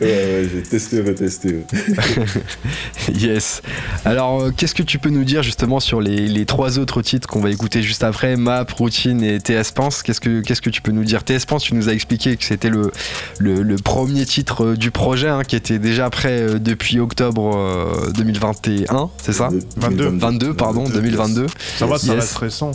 [0.00, 1.48] ouais, j'ai testé, retesté.
[1.56, 1.64] ouais.
[3.14, 3.62] Yes.
[4.04, 7.26] Alors, euh, qu'est-ce que tu peux nous dire justement sur les, les trois autres titres
[7.28, 10.02] qu'on va écouter juste après Map, Routine et TS Pense?
[10.02, 11.24] Qu'est-ce que qu'est-ce que tu peux nous dire?
[11.24, 12.92] TS Pense, tu nous as expliqué que c'était le,
[13.38, 17.56] le, le premier titre euh, du projet hein, qui était déjà prêt euh, depuis octobre
[17.56, 19.48] euh, 2021, c'est ça?
[19.76, 20.08] 22.
[20.18, 21.46] 22, pardon, 2022.
[21.78, 22.20] Ça va, ça Yes.
[22.20, 22.70] reste récent.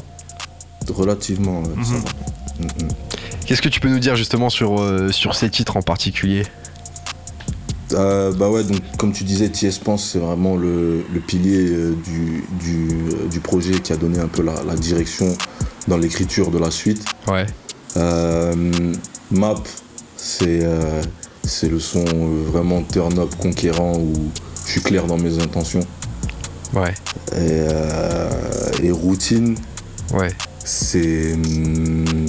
[0.90, 1.84] Relativement, ça Mhm.
[1.86, 1.96] va.
[2.60, 2.90] Mhm.
[3.46, 6.44] Qu'est-ce que tu peux nous dire justement sur, euh, sur ces titres en particulier
[7.94, 11.96] Euh, bah ouais, donc comme tu disais, TS Pense, c'est vraiment le, le pilier euh,
[12.04, 12.90] du, du,
[13.30, 15.28] du projet qui a donné un peu la, la direction
[15.88, 17.06] dans l'écriture de la suite.
[17.28, 17.46] Ouais.
[19.32, 19.56] Map,
[20.18, 20.68] c'est
[21.44, 22.04] c'est le son
[22.52, 24.14] vraiment turn-up conquérant où
[24.66, 25.86] je suis clair dans mes intentions.
[26.74, 26.94] Ouais.
[27.38, 27.62] Et,
[28.88, 29.56] et Routine,
[30.14, 30.30] Ouais.
[30.64, 32.26] c'est hum,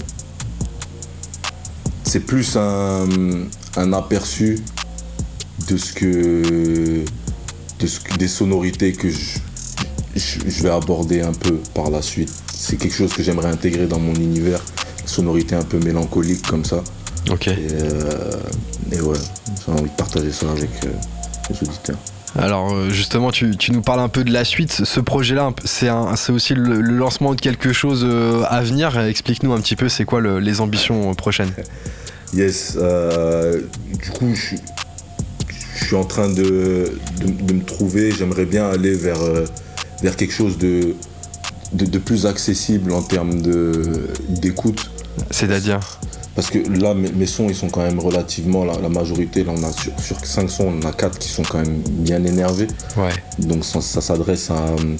[2.16, 3.06] c'est plus un,
[3.76, 4.58] un aperçu
[5.68, 7.04] de ce que
[7.78, 9.38] de ce que- des sonorités que je,
[10.16, 13.86] je, je vais aborder un peu par la suite c'est quelque chose que j'aimerais intégrer
[13.86, 14.60] dans mon univers
[15.04, 16.82] sonorité un peu mélancolique comme ça
[17.30, 17.48] Ok.
[17.48, 18.30] et, euh,
[18.92, 19.18] et ouais
[19.66, 20.88] j'ai envie de partager ça avec euh,
[21.50, 21.98] les auditeurs
[22.38, 24.72] Alors euh, justement, tu, tu nous parles un peu de la suite.
[24.72, 28.04] Ce projet-là, c'est un- c'est aussi le, le lancement de quelque chose
[28.48, 28.98] à venir.
[28.98, 31.52] Explique-nous un petit peu, c'est quoi le- les ambitions prochaines?
[32.34, 33.60] Yes, euh,
[34.02, 34.60] du coup, je, suis-
[35.78, 38.10] je suis en train de, de, de me trouver.
[38.12, 39.44] J'aimerais bien aller vers, euh,
[40.02, 40.94] vers quelque chose de,
[41.72, 43.40] de, de plus accessible en termes
[44.28, 44.90] d'écoute.
[45.30, 45.80] C'est-à-dire
[46.34, 49.52] parce que là, mes, mes sons, ils sont quand même relativement, la, la majorité, là,
[49.56, 52.66] on a sur, sur 5 sons, on a 4 qui sont quand même bien énervés.
[52.98, 53.08] Ouais.
[53.38, 54.96] Donc ça, ça s'adresse à, un-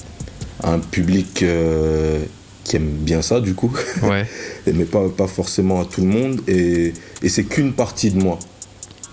[0.63, 2.23] à un public euh,
[2.67, 3.71] qui aime bien ça, du coup.
[4.03, 4.25] Ouais.
[4.73, 6.41] mais pas, pas forcément à tout le monde.
[6.47, 6.93] Et,
[7.23, 8.37] et c'est qu'une partie de moi.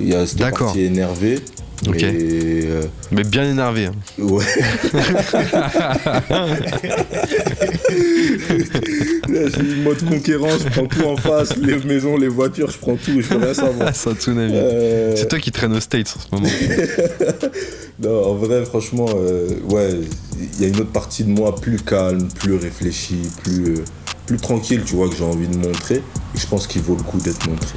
[0.00, 1.38] Il y a cette partie énervée.
[1.88, 2.02] Ok.
[2.02, 3.86] Et euh, Mais bien énervé.
[3.86, 3.92] hein.
[4.18, 4.44] ouais.
[9.28, 12.78] Là, J'ai le mode conquérant, je prends tout en face, les maisons, les voitures, je
[12.78, 13.94] prends tout, je veux rien savoir.
[13.96, 14.52] Ça, Tsunami.
[14.54, 16.48] Euh, C'est toi qui traîne aux States en ce moment.
[18.02, 19.90] Non, en vrai, franchement, euh, ouais,
[20.56, 23.84] il y a une autre partie de moi plus calme, plus réfléchie, plus, euh,
[24.26, 25.96] plus tranquille, tu vois, que j'ai envie de montrer.
[26.34, 27.74] Et je pense qu'il vaut le coup d'être montré.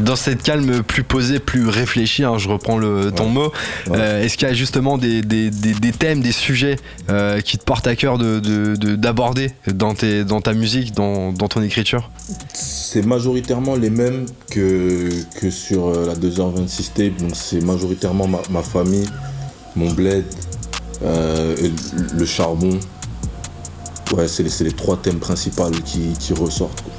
[0.00, 3.30] Dans cette calme plus posée, plus réfléchie, hein, je reprends le, ton Ouais.
[3.30, 3.52] mot,
[3.88, 3.96] Ouais.
[3.98, 6.76] euh, est-ce qu'il y a justement des, des- des- des thèmes, des sujets
[7.10, 10.94] euh, qui te portent à cœur de- de- de- d'aborder dans, tes- dans ta musique,
[10.94, 12.10] dans, dans ton écriture?
[12.54, 17.16] C'est majoritairement les mêmes que, que sur euh, la 2h26 tape.
[17.18, 19.08] Donc, c'est majoritairement ma, ma famille,
[19.76, 20.24] mon bled,
[21.04, 21.56] euh,
[22.16, 22.78] le charbon.
[24.16, 26.82] Ouais, c'est les, trois thèmes principaux qui, qui ressortent.
[26.82, 26.92] quoi.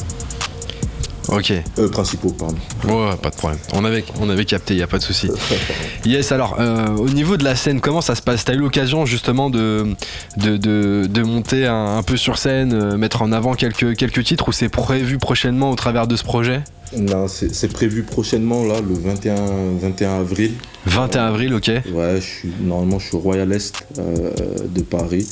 [1.38, 2.56] Ok, Euh, principaux, pardon.
[2.88, 3.60] ouais, pas de problème.
[3.74, 5.30] On avait, on avait capté, y a pas de souci.
[6.06, 8.44] Yes, alors euh, au niveau de la scène, comment ça se passe?
[8.44, 9.86] T'as eu l'occasion justement de,
[10.38, 14.24] de, de- de monter un, un peu sur scène, euh, mettre en avant quelques, quelques
[14.24, 16.62] titres ou c'est prévu prochainement au travers de ce projet?
[16.98, 19.36] Non, c'est c'est prévu prochainement, là, le 21,
[19.80, 20.54] 21 avril.
[20.88, 21.68] 21 avril, ok.
[21.94, 24.32] Ouais, je suis, normalement, je suis au Royal Est euh,
[24.68, 25.28] de Paris.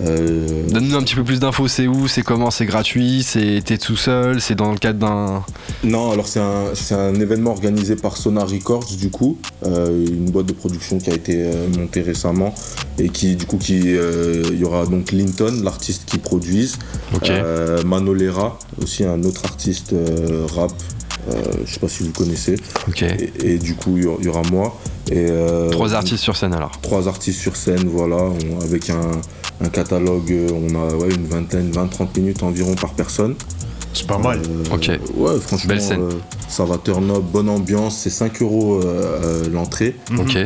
[0.00, 3.78] Euh, Donne-nous un petit peu plus d'infos, c'est où, c'est comment, c'est gratuit, c'est t'es
[3.78, 5.44] tout seul, c'est dans le cadre d'un...
[5.84, 10.30] non, alors c'est un, c'est un événement organisé par Sonar Records, du coup, euh, une
[10.30, 12.54] boîte de production qui a été euh, montée récemment
[12.98, 16.76] et qui, du coup, qui, euh, il y aura donc Linton, l'artiste qui produise,
[17.14, 17.30] Ok.
[17.30, 19.94] euh, Manolera, aussi un autre artiste
[20.56, 20.72] rap,
[21.30, 22.56] euh, je sais pas si vous connaissez,
[23.00, 24.76] et, et du coup, il y aura- il y aura moi.
[25.10, 26.72] Et, euh, Trois artistes sur scène alors.
[26.80, 29.10] trois artistes sur scène, voilà, on- avec un,
[29.64, 33.34] un catalogue, euh, on a ouais, une vingtaine, 20-30 minutes environ par personne.
[33.92, 34.40] C'est pas mal.
[34.40, 34.90] Euh, Ok.
[35.16, 36.00] Ouais, franchement, Belle scène.
[36.00, 36.10] euh,
[36.48, 39.96] ça va turn up, bonne ambiance, c'est 5 euros euh, l'entrée.
[40.18, 40.36] Ok.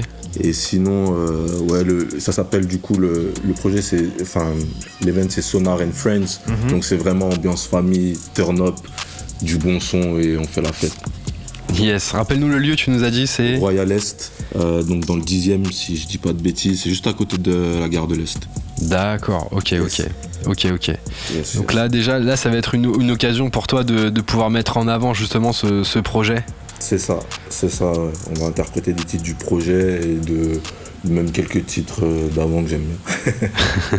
[0.40, 4.46] Et sinon, euh, ouais, le, ça s'appelle du coup, le, le projet, c'est, enfin,
[5.00, 8.74] l'event c'est Sonar and Friends, donc c'est vraiment ambiance famille, turn up,
[9.42, 10.94] du bon son et on fait la fête.
[11.74, 13.56] Yes, rappelle-nous le lieu, tu nous as dit, c'est...
[13.56, 17.06] Royal Est, euh, donc dans le 10 si je dis pas de bêtises, c'est juste
[17.06, 18.38] à côté de la gare de l'Est.
[18.82, 19.98] D'accord, ok, ok.
[19.98, 20.02] Yes.
[20.46, 20.88] Ok, ok.
[21.34, 21.74] Yes, Donc yes.
[21.74, 24.76] là, déjà, là, ça va être une, une occasion pour toi de, de pouvoir mettre
[24.76, 26.44] en avant justement ce, ce projet.
[26.78, 27.18] C'est ça,
[27.50, 27.90] c'est ça.
[27.90, 28.12] ouais.
[28.30, 30.60] On va interpréter des titres du projet et de
[31.04, 33.48] même quelques titres euh, d'avant que j'aime bien.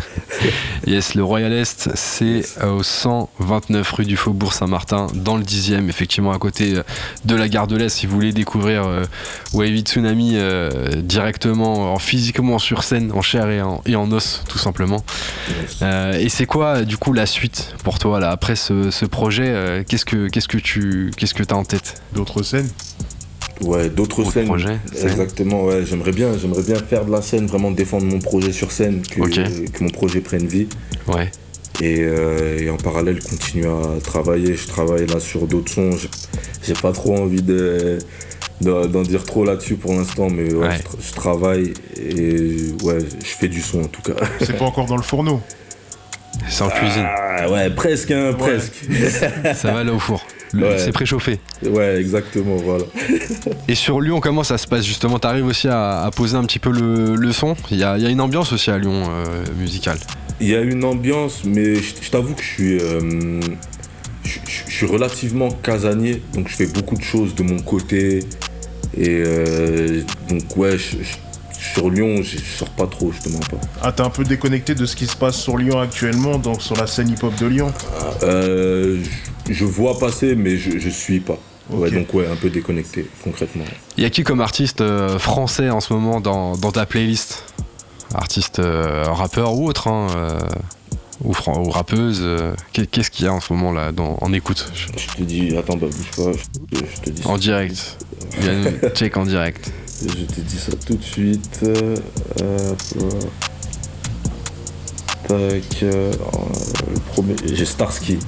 [0.86, 5.88] Yes, le Royal Est, c'est euh, au 129 rue du Faubourg Saint-Martin, dans le 10e,
[5.88, 6.82] effectivement à côté euh,
[7.26, 7.90] de la gare de l'Est.
[7.90, 9.04] Si vous voulez découvrir euh,
[9.52, 10.70] Wavy Tsunami euh,
[11.02, 15.04] directement, en, physiquement sur scène, en chair et en, et en os, tout simplement.
[15.82, 19.48] Euh, et c'est quoi, du coup, la suite pour toi, là, après ce, ce projet
[19.48, 22.00] euh, Qu'est-ce que qu'est-ce que tu qu'est-ce que as en tête?
[22.14, 22.68] D'autres scènes?
[23.62, 24.46] Ouais, d'autres Autre scènes.
[24.46, 24.78] projet.
[25.02, 25.84] Exactement, ouais.
[25.84, 29.20] J'aimerais bien, j'aimerais bien faire de la scène, vraiment défendre mon projet sur scène, que,
[29.82, 30.66] mon projet prenne vie.
[31.08, 31.30] Ouais.
[31.82, 34.54] Et, euh, et en parallèle, continuer à travailler.
[34.54, 35.90] Je travaille là sur d'autres sons.
[36.62, 37.98] J'ai- pas trop envie de
[38.60, 40.76] de- d'en dire trop là-dessus pour l'instant, mais ouais, Ouais.
[40.76, 44.12] Je, tra- je travaille et ouais, je fais du son en tout cas.
[44.40, 45.40] C'est pas encore dans le fourneau.
[46.48, 47.06] C'est en cuisine.
[47.08, 48.74] Ah ouais, presque, hein, presque.
[49.54, 50.24] Ça va là au four.
[50.52, 50.78] Ouais.
[50.78, 51.38] C'est préchauffé.
[51.64, 52.84] Ouais, exactement, voilà.
[53.68, 55.18] Et sur Lyon, comment ça se passe justement?
[55.20, 57.54] T'arrives aussi à, à poser un petit peu le, le son?
[57.70, 59.98] Il y a, il y a une ambiance aussi à Lyon euh, musicale.
[60.40, 63.40] Il y a une ambiance, mais je, je t'avoue que je suis, euh,
[64.24, 68.20] je, je- je suis relativement casanier, donc je fais beaucoup de choses de mon côté.
[68.96, 71.29] Et euh, donc ouais, je- je-
[71.60, 73.58] sur Lyon, je, sors pas trop, je te mens pas.
[73.82, 76.76] Ah, t'es un peu déconnecté de ce qui se passe sur Lyon actuellement, donc sur
[76.76, 77.72] la scène hip-hop de Lyon.
[78.22, 78.98] Euh,
[79.46, 81.38] je, je vois passer, mais je, je suis pas.
[81.70, 83.64] Ouais, donc ouais, un peu déconnecté, concrètement.
[83.96, 87.44] Il y a qui comme artiste euh, français en ce moment dans, dans ta playlist?
[88.12, 90.38] Artiste euh, rappeur ou autre hein, euh,
[91.22, 94.18] ou, fran- ou rappeuse euh, qu'est- Qu'est-ce qu'il y a en ce moment là dans,
[94.20, 94.72] en écoute?
[94.74, 96.32] Je- Je te dis, attends, bah bouge pas,
[96.72, 97.98] je, je te dis En direct.
[98.94, 99.70] Check en direct.
[100.02, 101.60] Je te dis ça tout de suite.
[101.62, 101.96] Euh,
[102.98, 103.32] hop.
[105.28, 105.82] Tac.
[105.82, 106.12] euh,
[106.92, 108.18] le premier, j'ai Starsky.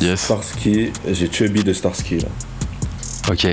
[0.00, 0.20] Yes.
[0.20, 2.28] Starsky, j'ai Chubby de Starsky là.
[3.30, 3.44] Ok.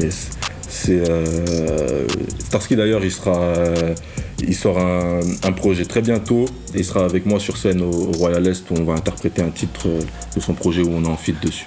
[0.00, 0.30] Yes.
[0.68, 2.06] C'est euh,
[2.38, 3.94] Starsky d'ailleurs, il sera, euh,
[4.40, 7.90] il sort un, un projet très bientôt et il sera avec moi sur scène au,
[7.90, 9.88] au Royal Est où on va interpréter un titre
[10.34, 11.66] de son projet où on est en feat dessus.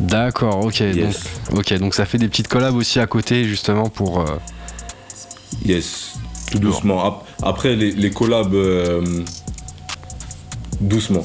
[0.00, 0.80] D'accord, ok.
[0.80, 1.24] Yes.
[1.50, 4.20] Donc, ok, donc ça fait des petites collabs aussi à côté justement pour.
[4.20, 4.24] euh,
[5.64, 6.14] Yes,
[6.50, 7.04] tout doucement.
[7.04, 9.22] Ap- Après, les, les collabs, euh,
[10.80, 11.22] doucement.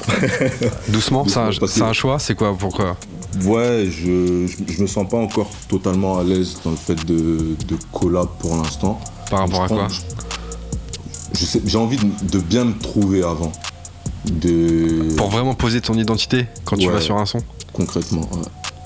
[0.89, 2.95] doucement, c'est un, Doucement, parce c'est que- un choix, c'est quoi Pourquoi
[3.43, 7.55] ouais, je, je, je me sens pas encore totalement à l'aise dans le fait de,
[7.67, 8.99] de collab pour l'instant.
[9.31, 9.87] Par rapport à quoi?
[11.65, 13.51] J'ai envie de, de bien me trouver avant.
[14.25, 15.15] De...
[15.15, 17.39] Pour vraiment poser ton identité quand tu vas sur un son
[17.73, 18.27] Concrètement,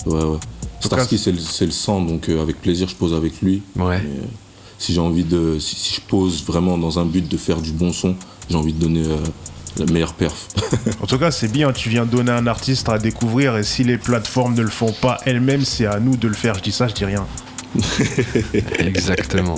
[0.06, 0.12] ouais.
[0.12, 0.38] ouais, ouais.
[0.80, 3.62] Starsky, c'est le, c'est le sang, donc euh, avec plaisir, je pose avec lui.
[3.76, 4.00] Ouais.
[4.02, 4.24] Mais, euh,
[4.78, 5.58] si j'ai envie de.
[5.58, 8.16] Si, si je pose vraiment dans un but de faire du bon son,
[8.50, 9.16] j'ai envie de donner euh,
[9.78, 10.48] la meilleure perf.
[11.02, 13.98] En tout cas, c'est bien, tu viens donner un artiste à découvrir et si les
[13.98, 16.54] plateformes ne le font pas elles-mêmes, c'est à nous de le faire.
[16.54, 17.26] Je dis ça, je dis rien.
[18.78, 19.56] Exactement.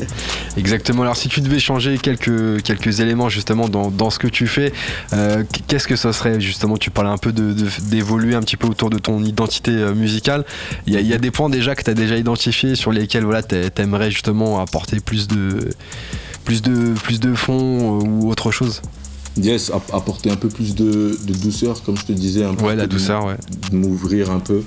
[0.57, 1.03] Exactement.
[1.03, 4.73] Alors, si tu devais changer quelques, quelques éléments justement dans, dans ce que tu fais,
[5.13, 6.77] euh, qu'est-ce que ça serait justement?
[6.77, 9.95] Tu parlais un peu de- de- d'évoluer un petit peu autour de ton identité euh,
[9.95, 10.45] musicale.
[10.87, 13.43] Il y, y a des points déjà que tu as déjà identifiés sur lesquels voilà,
[13.43, 15.69] t'a- t'aimerais justement apporter plus de,
[16.45, 18.83] plus de, plus de fond euh, ou autre chose?
[19.39, 22.45] Yes, app- apporter un peu plus de, de douceur, comme je te disais.
[22.45, 23.37] Un peu Ouais, la douceur, ouais.
[23.71, 24.63] De m'ouvrir un peu.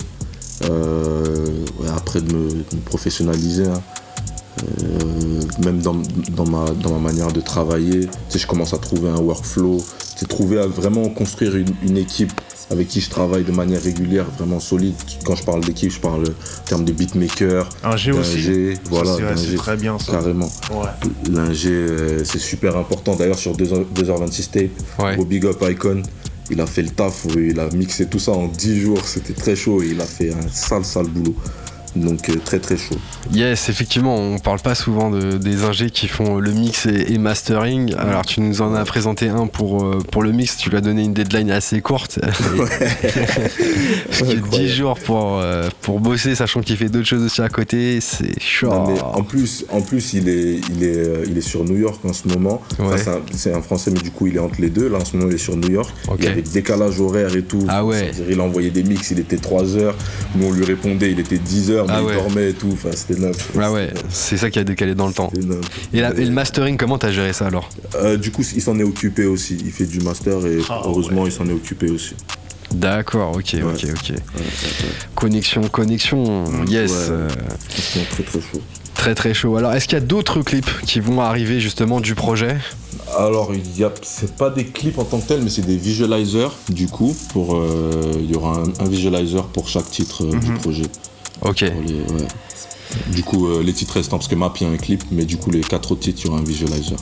[0.64, 3.68] Euh, ouais, après, de me, de me professionnaliser.
[3.68, 3.82] hein.
[4.84, 5.96] Euh, même dans,
[6.32, 9.82] dans, ma, dans ma manière de travailler, tu sais, je commence à trouver un workflow.
[10.18, 12.34] C'est trouver à vraiment construire une, une équipe
[12.72, 14.94] avec qui je travaille de manière régulière, vraiment solide.
[15.26, 18.44] Quand je parle d'équipe, je parle en termes de beatmaker, Un G aussi.
[18.44, 20.12] Ça, voilà, c'est- très bien ça.
[20.12, 20.50] carrément.
[20.72, 20.88] Ouais.
[21.32, 23.16] L'ingé, euh, c'est super important.
[23.16, 25.18] D'ailleurs, sur 2h- 2h26 tape, Ouais.
[25.18, 26.04] au Big Up Icon,
[26.50, 29.06] il a fait le taf, il a mixé tout ça en 10 jours.
[29.06, 31.36] C'était très chaud et il a fait un sale, sale boulot.
[31.96, 32.96] Donc, euh, très, très chaud.
[33.34, 37.18] Yes, effectivement, on parle pas souvent de, des ingés qui font le mix et, et
[37.18, 37.94] mastering.
[37.98, 40.82] Alors, tu nous en as présenté un pour, euh, pour le mix, tu lui as
[40.82, 42.20] donné une deadline assez courte.
[44.20, 44.68] Que 10 Incroyable.
[44.70, 48.70] jours pour, euh, pour bosser, sachant qu'il fait d'autres choses aussi à côté, c'est chaud.
[48.72, 52.14] En plus, en plus il, est, il, est, euh, il est sur New York en
[52.14, 52.62] ce moment.
[52.80, 53.22] Enfin, Ouais.
[53.34, 54.88] c'est un- Français, mais du coup, il est entre les deux.
[54.90, 55.94] Là, en ce moment, il est sur New York.
[56.08, 56.24] Ok.
[56.24, 57.66] Et avec décalage horaire et tout.
[57.68, 58.12] Ah ouais.
[58.30, 59.96] Il a envoyé des mix, il était 3 heures.
[60.36, 62.16] Nous, on lui répondait, il était 10 heures, mais Ah il ouais.
[62.16, 62.70] dormait et tout.
[62.74, 63.52] Enfin, c'était neuf.
[63.60, 65.32] Ah ouais, c'est ça qui a décalé dans le temps.
[65.94, 68.78] Et, la- et le mastering, comment t'as géré ça alors Euh, du coup, il s'en
[68.80, 69.58] est occupé aussi.
[69.64, 71.30] Il fait du master et Ah heureusement, ouais.
[71.30, 72.16] il s'en est occupé aussi.
[72.72, 73.64] D'accord, ok, ok, ok.
[73.64, 74.90] Ouais, ouais, ouais.
[75.16, 76.92] Connexion, connexion, yes.
[77.10, 77.28] Euh,
[78.12, 78.62] très très chaud.
[78.94, 79.56] très très chaud.
[79.58, 82.58] Alors, est-ce qu'il y a d'autres clips qui vont arriver justement du projet?
[83.18, 85.78] Alors, il y a, c'est pas des clips en tant que tel, mais c'est des
[85.78, 86.50] visualizers.
[86.70, 90.52] Du coup, pour, euh, il y aura un, un visualizer pour chaque titre euh, du
[90.52, 90.58] Mhm.
[90.60, 90.84] projet.
[91.42, 91.64] Ok.
[91.72, 92.28] Pour les- ouais.
[93.12, 95.26] Du coup, euh, les titres restants, parce que Map, il y a un clip, mais
[95.26, 96.98] du coup, les quatre autres titres, il y aura un visualizer.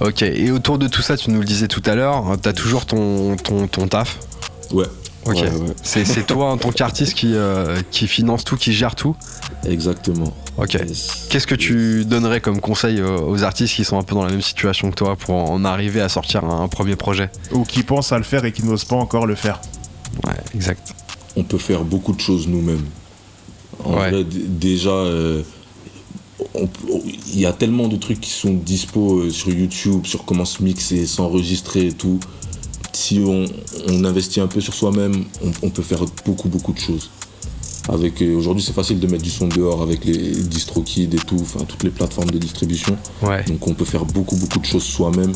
[0.00, 2.86] Ok, et autour de tout ça, tu nous le disais tout à l'heure, t'as toujours
[2.86, 4.18] ton, ton, ton taf.
[4.70, 4.86] Ouais.
[5.24, 5.34] Ok.
[5.36, 5.74] Ouais, ouais.
[5.82, 9.14] C'est, toi en tant qu'artiste qui, euh, qui finance tout, qui gère tout.
[9.64, 10.32] Exactement.
[10.56, 10.74] Ok.
[10.74, 11.26] Yes.
[11.30, 14.42] Qu'est-ce que tu donnerais comme conseil aux artistes qui sont un peu dans la même
[14.42, 18.12] situation que toi pour en arriver à sortir un, un premier projet Ou qui pensent
[18.12, 19.60] à le faire et qui n'osent pas encore le faire.
[20.26, 20.92] Ouais, exact.
[21.36, 22.84] on peut faire beaucoup de choses nous-mêmes.
[23.84, 24.10] En Ouais.
[24.10, 25.42] vrai, déjà, euh,
[27.32, 30.62] il y a tellement de trucs qui sont dispo euh, sur YouTube, sur comment se
[30.62, 32.18] mixer, s'enregistrer et tout.
[32.92, 33.46] Si on,
[33.88, 37.10] on investit un peu sur soi-même, on, on peut faire beaucoup, beaucoup de choses.
[37.88, 41.38] Avec euh, Aujourd'hui, c'est facile de mettre du son dehors avec les DistroKid et tout,
[41.40, 42.96] enfin toutes les plateformes de distribution.
[43.22, 43.42] Ouais.
[43.44, 45.32] Donc on peut faire beaucoup, beaucoup de choses soi-même.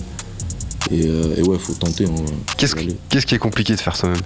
[0.92, 2.04] Et, euh, et ouais, faut tenter.
[2.04, 2.14] hein,
[2.56, 2.76] qu'est-ce
[3.26, 4.20] qui est compliqué de faire soi-même?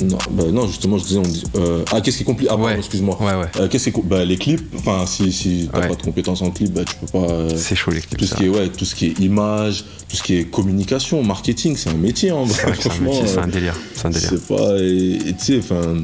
[0.00, 1.42] Non, bah non, justement, je disais, on dit.
[1.56, 2.78] euh, ah, qu'est-ce qui est compliqué Ah, pardon, Ouais.
[2.78, 3.16] excuse-moi.
[3.20, 3.46] Ouais, ouais.
[3.60, 6.50] Euh, qu'est-ce qui est bah, les clips, enfin, si, si t'as pas de compétences en
[6.50, 7.32] clip, bah, tu peux pas.
[7.32, 8.18] euh, C'est chaud les clips.
[8.18, 11.22] tout ce qui est ouais, tout ce qui est image, tout ce qui est communication,
[11.24, 12.30] marketing, c'est un métier.
[12.30, 13.76] Hein, que c'est un franchement, métier, c'est un délire.
[13.94, 14.32] C'est un délire.
[14.48, 14.78] pas.
[14.78, 16.00] Et tu sais, enfin,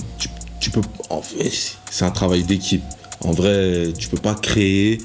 [0.61, 0.81] tu, peux.
[1.11, 1.53] En fait,
[1.91, 2.83] c'est un travail d'équipe.
[3.21, 4.99] En vrai, tu peux pas créer,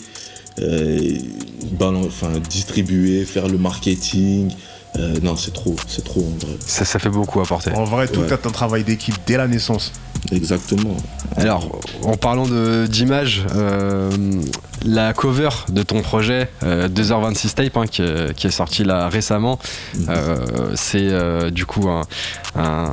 [1.81, 4.49] enfin, distribuer, faire le marketing.
[4.97, 6.55] Euh, non, c'est trop, c'est trop en vrai.
[6.65, 7.71] Ça, ça fait beaucoup à porter.
[7.73, 8.27] En vrai, tout Ouais.
[8.27, 9.91] est un travail d'équipe dès la naissance.
[10.31, 10.97] Exactement.
[11.37, 14.09] Alors, en parlant de- d'image, euh,
[14.83, 19.07] la cover de ton projet, euh, 2h26 Tape, hein, qui, est- qui est sorti là
[19.09, 19.59] récemment,
[20.09, 22.01] euh, c'est euh, du coup un,
[22.55, 22.91] un-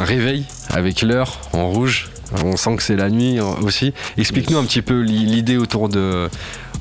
[0.00, 2.10] un réveil avec l'heure en rouge.
[2.44, 3.94] On sent que c'est la nuit euh, aussi.
[4.18, 6.28] Explique-nous un petit peu l'i- l'idée autour de,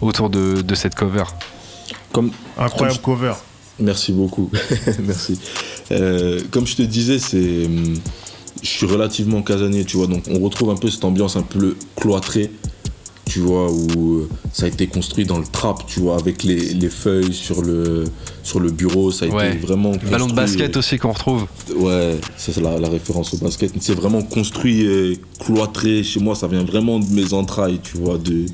[0.02, 1.24] autour de, de cette cover.
[2.12, 3.34] Comme, Incroyable cover.
[3.80, 4.50] Merci beaucoup.
[5.06, 5.38] Merci.
[5.92, 7.68] Euh, comme je te disais, c'est,
[8.62, 11.76] je suis relativement casanier, tu vois, donc on retrouve un peu cette ambiance un peu
[11.96, 12.50] cloîtrée
[13.30, 16.74] tu vois, où euh, ça a été construit dans le trap, tu vois, avec les,
[16.74, 18.06] les feuilles sur le,
[18.42, 19.50] sur le bureau, ça a Ouais.
[19.50, 21.46] été vraiment Le ballon de basket aussi qu'on retrouve.
[21.76, 23.74] Ouais, ça c'est la, la référence au basket.
[23.82, 26.04] C'est vraiment construit, euh, cloîtré.
[26.04, 28.18] Chez moi, ça vient vraiment de mes entrailles, tu vois.
[28.18, 28.46] De,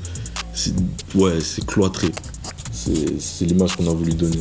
[0.52, 0.74] c'est-
[1.14, 2.08] ouais, c'est cloîtré.
[2.72, 4.40] C'est l'image qu'on a voulu donner.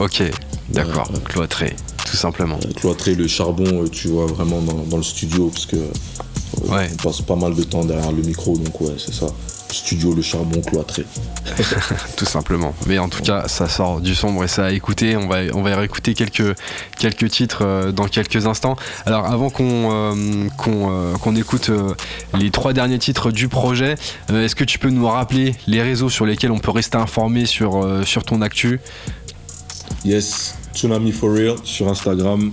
[0.00, 0.22] Ok,
[0.70, 1.76] d'accord, cloîtré,
[2.10, 2.58] tout simplement.
[2.64, 5.90] Euh, Cloîtré, le charbon, euh, tu vois, vraiment dans, dans le studio, parce que euh,
[6.68, 6.88] Ouais.
[6.92, 9.26] on passe pas mal de temps derrière le micro, donc ouais, c'est ça.
[9.70, 11.04] Studio, le charbon, cloîtré.
[12.16, 12.74] tout simplement.
[12.88, 15.16] Mais en tout cas, ça sort du sombre et ça a écouté.
[15.16, 16.56] On va, on va réécouter quelques,
[16.98, 18.74] quelques titres euh, dans quelques instants.
[19.06, 21.94] Alors, avant qu'on euh, euh, écoute euh,
[22.36, 23.94] les trois derniers titres du projet,
[24.30, 27.46] euh, est-ce que tu peux nous rappeler les réseaux sur lesquels on peut rester informé
[27.46, 28.80] sur, euh, sur ton actu?
[30.04, 32.52] Yes, Tsunami for Real sur Instagram.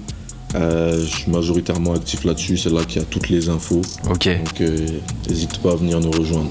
[0.55, 3.81] Euh, je suis majoritairement actif là-dessus, c'est là qu'il y a toutes les infos.
[4.09, 4.27] Ok.
[4.27, 4.87] Donc euh,
[5.29, 6.49] n'hésite pas à venir nous rejoindre,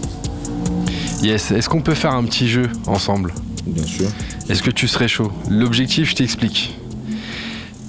[1.23, 1.51] Yes.
[1.51, 3.33] Est-ce qu'on peut faire un petit jeu ensemble?
[3.67, 4.07] Bien sûr.
[4.49, 5.33] Est-ce que tu serais chaud?
[5.51, 6.79] L'objectif, je t'explique.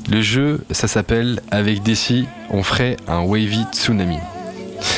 [0.09, 4.17] Le jeu, ça s'appelle Avec Desi, on ferait un wavy tsunami.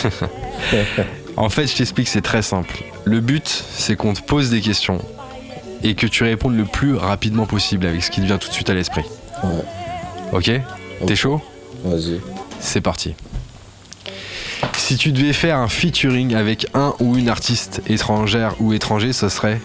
[1.37, 2.83] en fait, je t'explique, c'est très simple.
[3.05, 4.99] Le but, c'est qu'on te pose des questions
[5.83, 8.53] et que tu répondes le plus rapidement possible avec ce qui te vient tout de
[8.53, 9.05] suite à l'esprit.
[9.43, 9.63] Ouais,
[10.33, 10.51] Ok
[11.05, 11.41] T'es chaud
[11.83, 12.19] vas-y.
[12.59, 13.15] C'est parti.
[14.77, 19.29] Si tu devais faire un featuring avec un ou une artiste étrangère ou étranger, ce
[19.29, 19.61] serait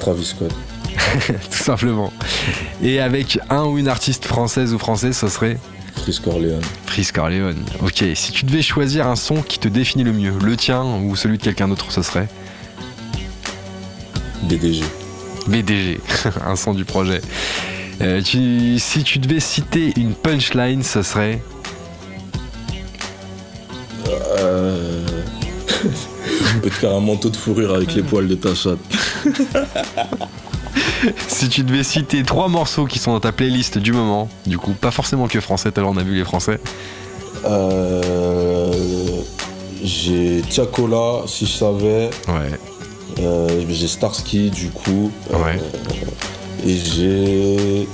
[0.00, 0.52] Travis Scott.
[1.26, 2.12] tout simplement.
[2.82, 5.58] Et avec un ou une artiste française ou français, ce serait
[5.96, 6.62] Chris Corleone.
[6.86, 7.64] Chris Corleone.
[7.82, 11.14] Ok, si tu devais choisir un son qui te définit le mieux, le tien ou
[11.16, 12.28] celui de quelqu'un d'autre, ce serait
[14.42, 14.82] BDG.
[15.46, 16.00] BDG,
[16.46, 17.20] un son du projet.
[18.02, 21.40] Euh, tu- si tu devais citer une punchline, ce serait
[24.38, 25.04] Euh...
[26.56, 28.78] On peut te faire un manteau de fourrure avec les poils de ta chatte.
[31.28, 34.72] Si tu devais citer trois morceaux qui sont dans ta playlist du moment, du coup,
[34.72, 36.60] pas forcément que français, tout à l'heure on a vu les français.
[37.46, 38.70] Euh...
[39.82, 42.10] J'ai Tiakola, si je savais.
[42.28, 42.50] Ouais.
[43.18, 45.10] Euh, j'ai Starsky, du coup.
[45.32, 45.60] Euh, Ouais.
[46.66, 47.86] Et j'ai.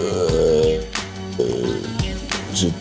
[0.00, 0.78] Euh...
[2.54, 2.72] j'ai-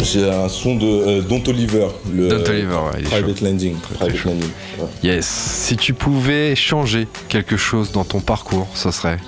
[0.00, 1.88] J'ai un son de euh, Don Oliver.
[2.12, 3.76] Le, Don Toliver, ouais, Private Landing.
[3.78, 4.28] Private chaud.
[4.28, 4.50] Landing.
[4.78, 4.86] ouais.
[5.02, 5.26] Yes.
[5.26, 9.18] Si tu pouvais changer quelque chose dans ton parcours, ce serait?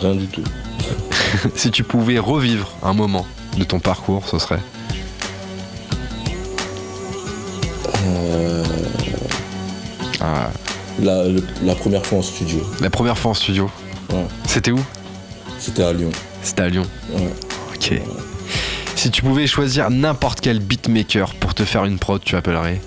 [0.00, 0.42] Rien du tout.
[1.54, 3.26] Si tu pouvais revivre un moment
[3.58, 4.60] de ton parcours, ce serait?
[11.02, 12.58] La, le- la première fois en studio.
[12.80, 13.70] la première fois en studio.
[14.12, 14.24] Ouais.
[14.46, 14.80] C'était où?
[15.58, 16.10] C'était à Lyon.
[16.42, 16.84] C'était à Lyon.
[17.12, 17.32] Ouais.
[17.74, 18.00] Ok.
[18.94, 22.80] Si tu pouvais choisir n'importe quel beatmaker pour te faire une prod, tu appellerais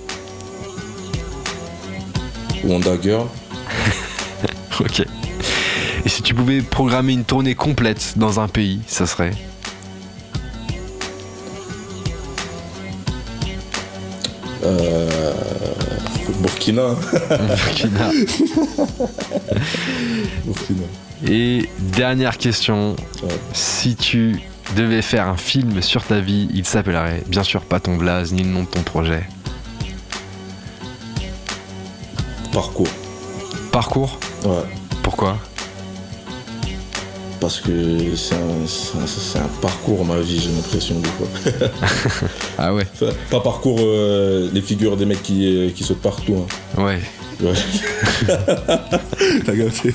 [2.63, 3.27] Wanda Girl.
[4.79, 5.01] Ok.
[6.05, 9.33] Et si tu pouvais programmer une tournée complète dans un pays, ça serait?
[14.63, 14.98] Euh,
[16.39, 16.95] Burkina.
[17.29, 18.11] Burkina.
[20.45, 20.83] Burkina.
[21.27, 23.29] Et dernière question, Ouais.
[23.53, 24.39] si tu
[24.75, 28.43] devais faire un film sur ta vie, il s'appellerait bien sûr pas ton blaze ni
[28.43, 29.23] le nom de ton projet.
[32.53, 32.87] Parcours.
[33.71, 34.17] Parcours?
[34.45, 34.63] Ouais.
[35.03, 35.37] Pourquoi?
[37.39, 37.71] Parce que
[38.15, 41.27] c'est un, parcours ma vie, j'ai l'impression des fois.
[42.57, 46.35] Ah ouais Enfin, pas parcours euh, les figures des mecs qui, euh, qui sautent partout.
[46.77, 46.81] hein.
[46.83, 46.99] Ouais.
[47.41, 47.53] Ouais.
[49.45, 49.93] T'as capté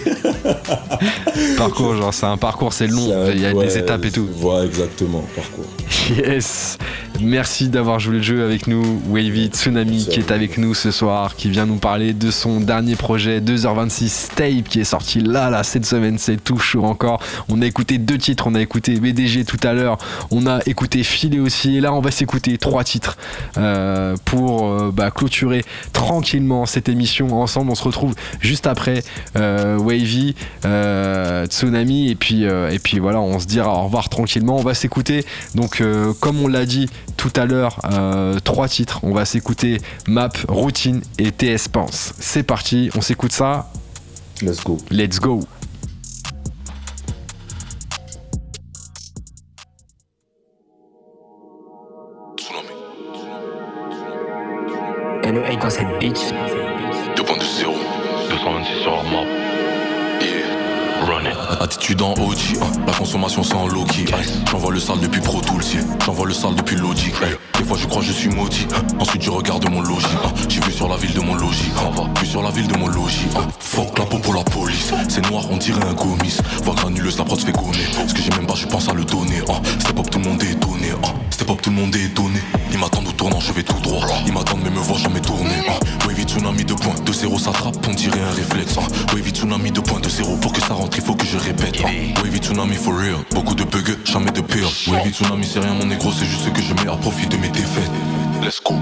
[1.56, 4.28] Parcours, genre c'est un parcours, c'est long, il y a ouais, des étapes et tout.
[4.36, 5.66] Voilà, exactement, parcours.
[6.10, 6.78] Yes
[7.20, 10.90] Merci d'avoir joué le jeu avec nous, Wavy Tsunami Merci qui est avec nous ce
[10.90, 15.48] soir, qui vient nous parler de son dernier projet 2h26 Tape qui est sorti là,
[15.48, 17.22] là, cette semaine, c'est tout chaud encore.
[17.48, 19.96] On a écouté deux titres, on a écouté BDG tout à l'heure,
[20.32, 23.16] on a écouté Filé aussi, et là on va s'écouter trois titres
[23.56, 27.70] euh, pour euh, bah, clôturer tranquillement cette émission ensemble.
[27.70, 29.04] On se retrouve juste après
[29.36, 34.56] Wavy, euh, Tsunami, et puis, euh, et puis voilà, on se dira au revoir tranquillement.
[34.56, 35.24] On va s'écouter
[35.54, 39.00] donc, euh, comme on l'a dit tout à l'heure, euh, trois titres.
[39.02, 42.12] On va s'écouter Map, Routine et TS Pense.
[42.18, 43.70] C'est parti, on s'écoute ça.
[44.42, 44.78] Let's go.
[44.90, 45.40] Let's go.
[52.36, 52.74] Tsunami.
[55.24, 56.33] NE8 dans cette bitch.
[63.20, 64.06] Consommation low-key.
[64.50, 65.62] J'envoie le sale depuis Pro Tools,
[66.04, 67.14] j'envoie le sale depuis Logic.
[67.58, 68.82] Des fois je crois je suis maudit, hein.
[68.98, 70.06] ensuite je regarde mon logis.
[70.48, 71.70] J'ai vu sur la ville de mon logis,
[72.20, 73.28] vu sur la ville de mon logis.
[73.60, 74.53] Fuck la peau pour la police,
[75.08, 76.36] c'est noir, on dirait un gomis.
[76.62, 77.86] Voix granuleuse, la prod se fait gommer.
[78.06, 79.42] Ce que j'ai même pas, je pense à le donner.
[79.80, 80.92] Step up, tout le monde est étonné.
[81.30, 82.40] Step up, tout le monde est étonné.
[82.72, 84.06] Ils m'attendent au tournant, je vais tout droit.
[84.26, 85.62] Ils m'attendent, mais me voient jamais tourner.
[86.06, 88.76] Wavy tsunami de points, de zéro ça trappe, on dirait un réflexe.
[89.12, 91.82] Wavy tsunami de points, de zéro pour que ça rentre, il faut que je répète.
[92.22, 94.70] Wavy tsunami for real, beaucoup de bugs, jamais de pire.
[94.88, 97.36] Wavy tsunami c'est rien mon négro, c'est juste ce que je mets à profit de
[97.36, 97.90] mes défaites.
[98.42, 98.74] Let's go.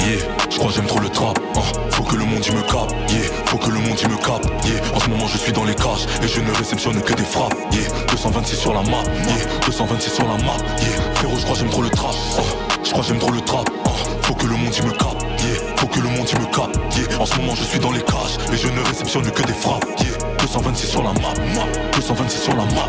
[0.00, 0.18] Yeah,
[0.58, 1.38] je crois j'aime trop le trap.
[1.54, 1.60] hein.
[1.92, 2.90] Faut que le monde y me capte.
[3.10, 4.44] Yeah, faut que le monde y me capte.
[4.66, 7.22] Yeah, en ce moment je suis dans les cages et je ne réceptionne que des
[7.22, 7.54] frappes.
[7.70, 9.04] Yeah, 226 sur la map.
[9.28, 10.56] Yeah, 226 sur la map.
[10.80, 12.10] Yeah, frérot, je crois j'aime trop le trap.
[12.38, 12.42] hein.
[12.82, 13.68] Je crois j'aime trop le trap.
[13.86, 13.90] hein.
[14.22, 15.22] Faut que le monde y me capte.
[15.44, 16.76] Yeah, faut que le monde y me capte.
[16.96, 19.52] Yeah, en ce moment je suis dans les cages et je ne réceptionne que des
[19.52, 19.84] frappes.
[20.00, 21.34] Yeah, 226 sur la map.
[21.54, 21.66] map.
[21.94, 22.88] 226 sur la map.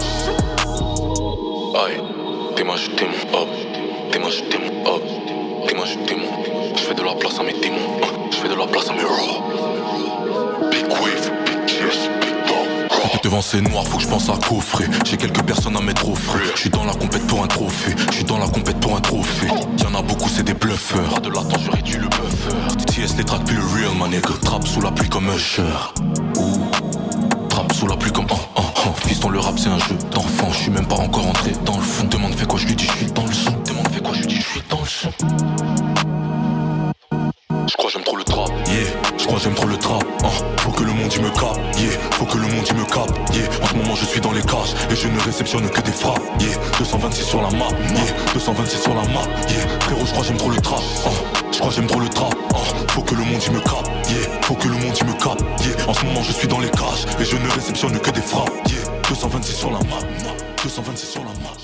[1.85, 2.01] Aïe,
[2.55, 3.13] t'es ma je t'aime.
[4.11, 4.41] T'es ma je.
[4.41, 6.58] T'es ma je.
[6.79, 7.99] Je fais de la place à mes démons.
[8.31, 9.43] Je fais de la place à mes raw.
[10.71, 13.21] Big wave, big chest, big dog.
[13.21, 14.85] Devant c'est noir, faut que je pense à coffrer.
[15.03, 16.39] J'ai quelques personnes à mettre au frais.
[16.55, 17.93] Je suis dans la compète pour un trophée.
[18.11, 19.47] Je suis dans la compète pour un trophée.
[19.83, 21.09] Y'en a beaucoup, c'est des bluffeurs.
[21.09, 23.07] Pas de l'attente, je réduis le buffer.
[23.07, 24.09] TS les track plus le real, man.
[24.09, 24.29] nigga.
[24.41, 25.63] Trap sous la pluie comme Usher.
[26.37, 27.49] Ouh.
[27.49, 28.89] Trap sous la pluie comme oh, oh, oh.
[29.05, 31.83] Fiston le rap c'est un jeu d'enfant Je suis même pas encore entré dans le
[31.83, 34.13] fond Demande fait quoi je lui dis je suis dans le son Demande fait quoi
[34.13, 35.09] je lui dis je suis dans le son
[38.17, 38.49] le trap.
[38.67, 38.85] Yeah
[39.17, 40.03] Je crois j'aime trop le trap.
[40.23, 40.27] Ah,
[40.61, 41.59] Faut que le monde y me capte.
[41.79, 43.35] Yeah Faut que le monde y me capte.
[43.35, 45.91] Yeah En ce moment je suis dans les cages Et je ne réceptionne que des
[45.91, 46.21] frappes.
[46.39, 47.67] Yeah 226 sur la map.
[47.93, 49.23] Yeah 226 sur la map.
[49.49, 50.81] Yeah Frérot je crois j'aime trop le trap.
[51.05, 51.09] Ah,
[51.51, 52.33] Je crois j'aime trop le trap.
[52.53, 52.57] Ah,
[52.89, 53.89] Faut que le monde y me capte.
[54.09, 55.41] Yeah Faut que le monde y me capte.
[55.65, 58.21] Yeah En ce moment je suis dans les cages Et je ne réceptionne que des
[58.21, 58.51] frappes.
[58.69, 58.79] Yeah
[59.09, 59.99] 226 sur la map.
[60.63, 61.55] 226 sur la map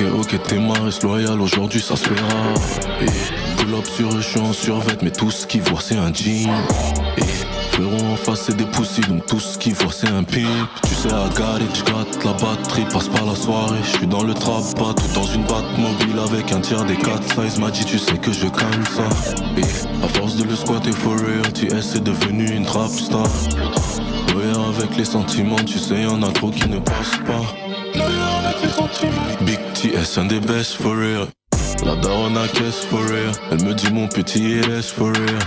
[0.00, 2.54] ok, ok, t'es marre, reste loyal, aujourd'hui ça se fera.
[3.02, 3.06] Et
[3.56, 6.50] pull up sur je suis en survêt, mais tout ce qu'ils voient c'est un jean.
[7.16, 7.22] Et
[7.72, 10.68] frérot en face c'est des poussies, donc tout ce qu'ils voient c'est un pimp.
[10.84, 13.78] Tu sais, à garder, j'gâte la batterie, passe par la soirée.
[13.82, 16.96] Je suis dans le trap, pas tout dans une batte mobile avec un tiers des
[16.96, 17.58] 4 size.
[17.58, 19.08] M'a dit, tu sais que je calme ça.
[19.56, 23.26] Et à force de le squatter for real, TS est devenu une trap star.
[24.34, 28.29] Ouais, avec les sentiments, tu sais, y'en a trop qui ne passent pas.
[29.42, 31.26] Big TS, un des best for real.
[31.84, 33.32] La daronne a caisse for real.
[33.50, 35.38] Elle me dit mon petit laisse for real.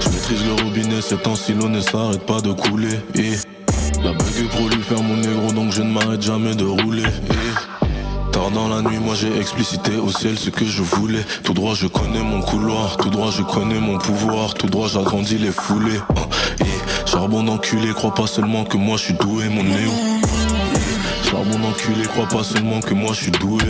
[0.00, 3.00] Je maîtrise le robinet, cet l'eau ne s'arrête pas de couler.
[3.14, 3.32] Et
[4.02, 7.04] la bague pour lui faire mon négro, donc je ne m'arrête jamais de rouler.
[7.04, 11.24] Et Tard dans la nuit, moi j'ai explicité au ciel ce que je voulais.
[11.44, 12.98] Tout droit, je connais mon couloir.
[12.98, 14.54] Tout droit, je connais mon pouvoir.
[14.54, 16.00] Tout droit, j'agrandis les foulées.
[16.60, 20.07] Et charbon d'enculé, crois pas seulement que moi je suis doué, mon néo.
[21.30, 23.62] Charbon d'enculé, crois pas seulement que moi je suis doué.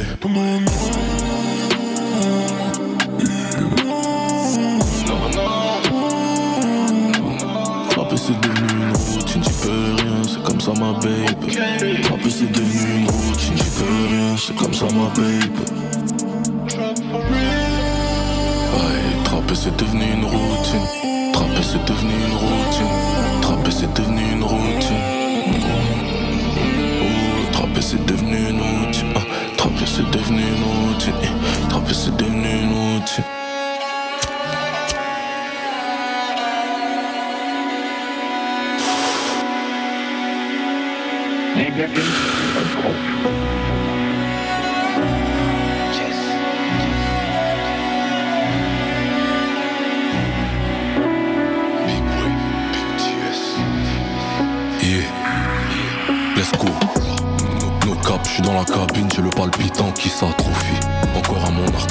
[8.21, 11.51] C'est devenu une routine, j'y peux rien, c'est comme ça ma babe.
[12.03, 15.59] Frapper c'est devenu une routine, j'y peux rien, c'est comme ça ma babe.
[18.75, 20.87] Ouais, trapper c'est devenu une routine.
[21.33, 22.93] Trapper c'est devenu une routine.
[23.41, 25.98] Trapper c'est devenu une routine.
[27.91, 29.15] C'est devenu une routine.
[29.17, 29.21] Ah,
[29.57, 31.15] trapper c'est devenu une routine.
[31.23, 33.25] Eh, Trapper c'est devenu une routine.
[41.79, 43.48] Yeah.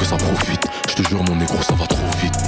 [0.08, 0.66] Ça profite.
[0.90, 2.40] Je te jure, mon négro, ça va trop vite.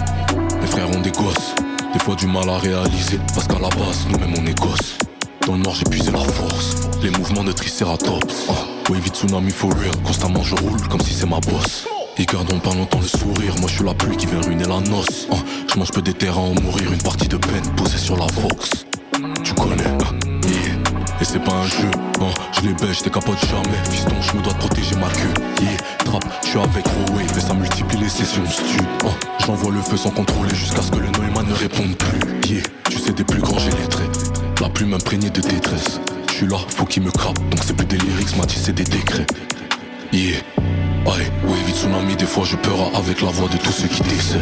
[0.62, 1.54] Mes frères ont des gosses,
[1.94, 3.20] des fois du mal à réaliser.
[3.36, 4.98] Parce qu'à la base, nous-mêmes on est gosses.
[5.46, 6.76] Dans le nord, j'ai puisé la force.
[7.04, 8.48] Les mouvements de Triceratops.
[8.50, 8.54] Ah,
[8.90, 9.96] wavy tsunami for real.
[10.04, 11.86] Constamment, je roule comme si c'est ma bosse.
[12.18, 14.80] Ils gardent pas longtemps le sourire, moi je suis la pluie qui vient ruiner la
[14.80, 15.28] noce.
[15.32, 15.38] Hein.
[15.72, 18.86] je mange peu des terrains en mourir, une partie de peine posée sur la Vox.
[19.44, 20.30] Tu connais, hein.
[21.22, 21.92] Et c'est pas un jeu,
[22.22, 22.32] hein.
[22.54, 23.78] je les bêche, t'es capote jamais.
[23.92, 25.34] Fiston, je me dois de protéger ma queue.
[25.62, 25.78] Yeah,
[26.10, 28.80] trap, je suis avec Roway, mais ça multiplie les sessions stu.
[29.06, 29.10] Hein.
[29.46, 32.20] J'envoie le feu sans contrôler jusqu'à ce que le Neumann ne réponde plus.
[32.50, 34.10] Yeah, tu sais des plus grands, j'ai les traits.
[34.62, 36.00] La plume imprégnée de détresse.
[36.30, 38.84] Je suis là, faut qu'il me crappe, donc c'est plus des lyrics, m'a c'est des
[38.84, 39.28] décrets.
[40.12, 40.40] Yeah,
[41.06, 44.02] aïe, oui, vite tsunami, des fois je peur avec la voix de tous ceux qui
[44.02, 44.42] décèdent.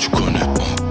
[0.00, 0.82] Tu connais, hein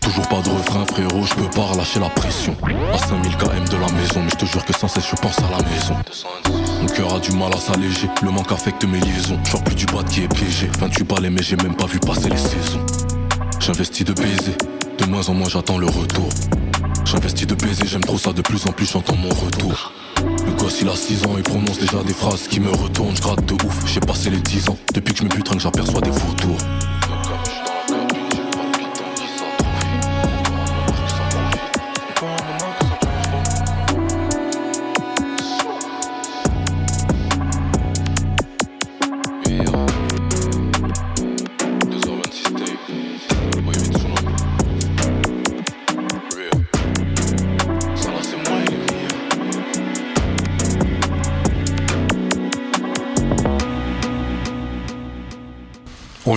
[0.00, 2.56] Toujours pas de refrain frérot, je peux pas relâcher la pression
[2.92, 5.38] À 5000 km de la maison, mais je te jure que sans cesse je pense
[5.38, 5.94] à la maison
[6.90, 9.38] cœur a du mal à s'alléger, le manque affecte mes liaisons.
[9.44, 12.28] Genre plus du bas qui est piégé, 28 balles mais j'ai même pas vu passer
[12.28, 12.84] les saisons.
[13.58, 14.56] J'investis de baiser,
[14.98, 16.28] de moins en moins j'attends le retour.
[17.04, 19.92] J'investis de baiser, j'aime trop ça, de plus en plus j'entends mon retour.
[20.24, 23.22] Le gosse il a 6 ans, il prononce déjà des phrases qui me retournent, je
[23.22, 24.78] gratte de ouf, j'ai passé les 10 ans.
[24.94, 26.58] Depuis que je me que j'aperçois des vautours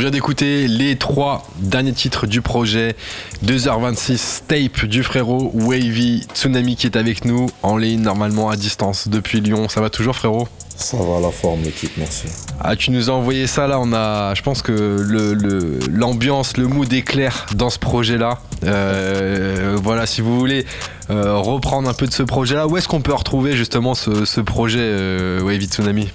[0.03, 2.97] vient d'écouter les trois derniers titres du projet
[3.45, 9.07] 2h26 tape du frérot Wavy Tsunami qui est avec nous en ligne normalement à distance
[9.07, 9.69] depuis Lyon.
[9.69, 10.49] Ça va toujours frérot?
[10.75, 12.25] Ça va la forme l'équipe, merci.
[12.59, 16.91] Ah tu nous as envoyé ça là, on a je pense que l'ambiance, le, mood
[16.91, 18.39] est clair dans ce projet là.
[18.65, 20.65] Euh, voilà si vous voulez
[21.11, 24.41] euh, reprendre un peu de ce projet là, où est-ce qu'on peut retrouver justement ce,
[24.41, 26.09] projet euh, Wavy Tsunami?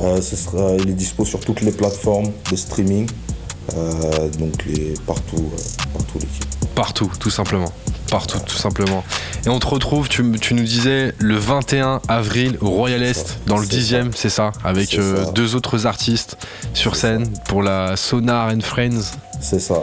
[0.00, 3.08] Euh, ce sera, il est dispo sur toutes les plateformes de streaming,
[3.76, 5.58] euh, donc les, partout, euh,
[5.92, 6.44] partout l'équipe.
[6.74, 7.72] Partout, tout simplement.
[8.10, 9.04] Partout, tout simplement.
[9.46, 13.66] Et on te retrouve, tu, nous disais, le 21 avril au Royal Est, dans le
[13.66, 14.98] 10e, c'est ça, avec
[15.34, 16.36] deux autres artistes
[16.74, 19.16] sur scène pour la Sonar and Friends.
[19.40, 19.82] C'est ça,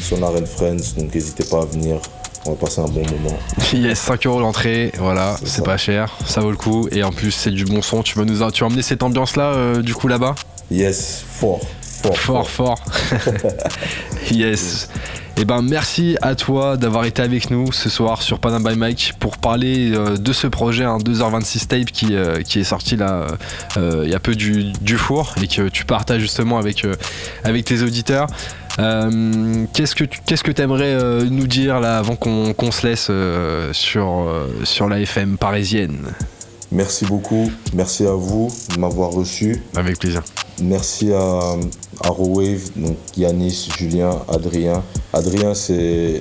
[0.00, 2.00] Sonar and Friends, donc n'hésitez pas à venir
[2.46, 3.38] on va passer un bon moment.
[3.72, 6.88] Yes, 5 euros l'entrée, voilà, c'est pas cher, ça vaut le coup.
[6.92, 8.02] Et en plus, c'est du bon son.
[8.02, 10.34] Tu vas nous, tu vas emmener cette ambiance-là, euh, du coup, là-bas?
[10.70, 11.60] Yes, fort.
[12.02, 12.50] Fort, fort.
[12.50, 12.84] fort.
[14.30, 14.88] yes.
[15.34, 18.76] Et eh ben merci à toi d'avoir été avec nous ce soir sur Panam by
[18.76, 22.96] Mike pour parler euh, de ce projet, un 2h26 tape qui, euh, qui est sorti
[22.96, 23.26] là
[23.76, 26.86] il y a peu du, du, four et que tu partages justement avec,
[27.44, 28.26] avec tes auditeurs.
[28.78, 33.08] Euh, qu'est-ce que tu qu'est-ce que aimerais euh, nous dire là avant qu'on se laisse
[33.10, 34.26] euh, sur,
[34.64, 35.98] sur la FM parisienne?
[36.70, 39.62] Merci beaucoup, merci à vous de m'avoir reçu.
[39.76, 40.22] Avec plaisir.
[40.62, 41.56] Merci à,
[42.04, 44.82] à Rowave, donc Yanis, Julien, Adrien.
[45.12, 46.18] Adrien, c'est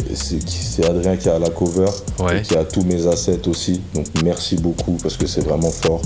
[0.84, 1.90] Adrien qui a la cover
[2.34, 3.82] et qui a tous mes assets aussi.
[3.94, 6.02] Donc merci beaucoup parce que c'est vraiment fort.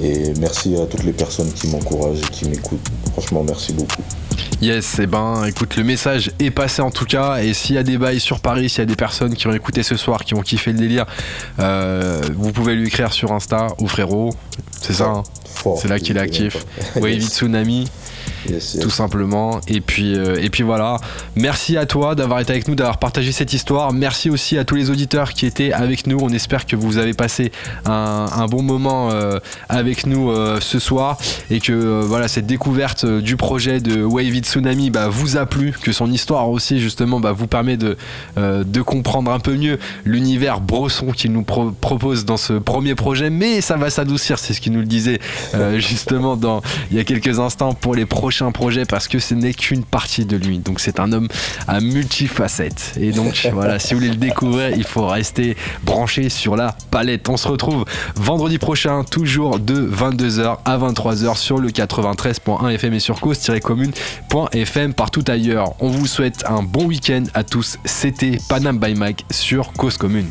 [0.00, 2.86] Et merci à toutes les personnes qui m'encouragent et qui m'écoutent.
[3.12, 4.02] Franchement, merci beaucoup.
[4.60, 7.38] Yes, et eh ben écoute, le message est passé en tout cas.
[7.42, 9.52] Et s'il y a des bails sur Paris, s'il y a des personnes qui ont
[9.52, 11.06] écouté ce soir, qui ont kiffé le délire,
[11.60, 14.30] euh, vous pouvez lui écrire sur Insta au frérot.
[14.80, 15.22] C'est ça, hein?
[15.76, 16.64] C'est là qu'il est actif.
[16.96, 17.88] Wavy Tsunami
[18.80, 19.60] tout simplement.
[19.68, 20.98] Et puis, euh, et puis voilà.
[21.36, 23.92] Merci à toi d'avoir été avec nous, d'avoir partagé cette histoire.
[23.92, 26.18] Merci aussi à tous les auditeurs qui étaient avec nous.
[26.20, 27.52] On espère que vous avez passé
[27.84, 29.38] un, bon moment euh,
[29.68, 31.18] avec nous euh, ce soir
[31.50, 35.92] et que voilà cette découverte du projet de Wavy Tsunami bah, vous a plu, que
[35.92, 37.96] son histoire aussi justement bah, vous permet de,
[38.82, 43.28] comprendre un peu mieux l'univers brosson qu'il nous propose dans ce premier projet.
[43.28, 45.18] Mais ça va s'adoucir, c'est ce qu'il nous le disait
[45.76, 48.06] justement dans il y a quelques instants pour les
[48.38, 50.58] prochain projet parce que ce n'est qu'une partie de lui.
[50.58, 51.26] Donc c'est un homme
[51.66, 52.94] à multifacettes.
[53.00, 57.28] Et donc voilà, si vous voulez le découvrir, il faut rester branché sur la palette.
[57.28, 57.84] On se retrouve
[58.14, 65.24] vendredi prochain, toujours de 22h à 23h sur le 93.1 FM et sur cause-commune.fm partout
[65.26, 65.74] ailleurs.
[65.80, 67.76] On vous souhaite un bon week-end à tous.
[67.84, 70.30] C'était Panam by Mike sur Cause Commune.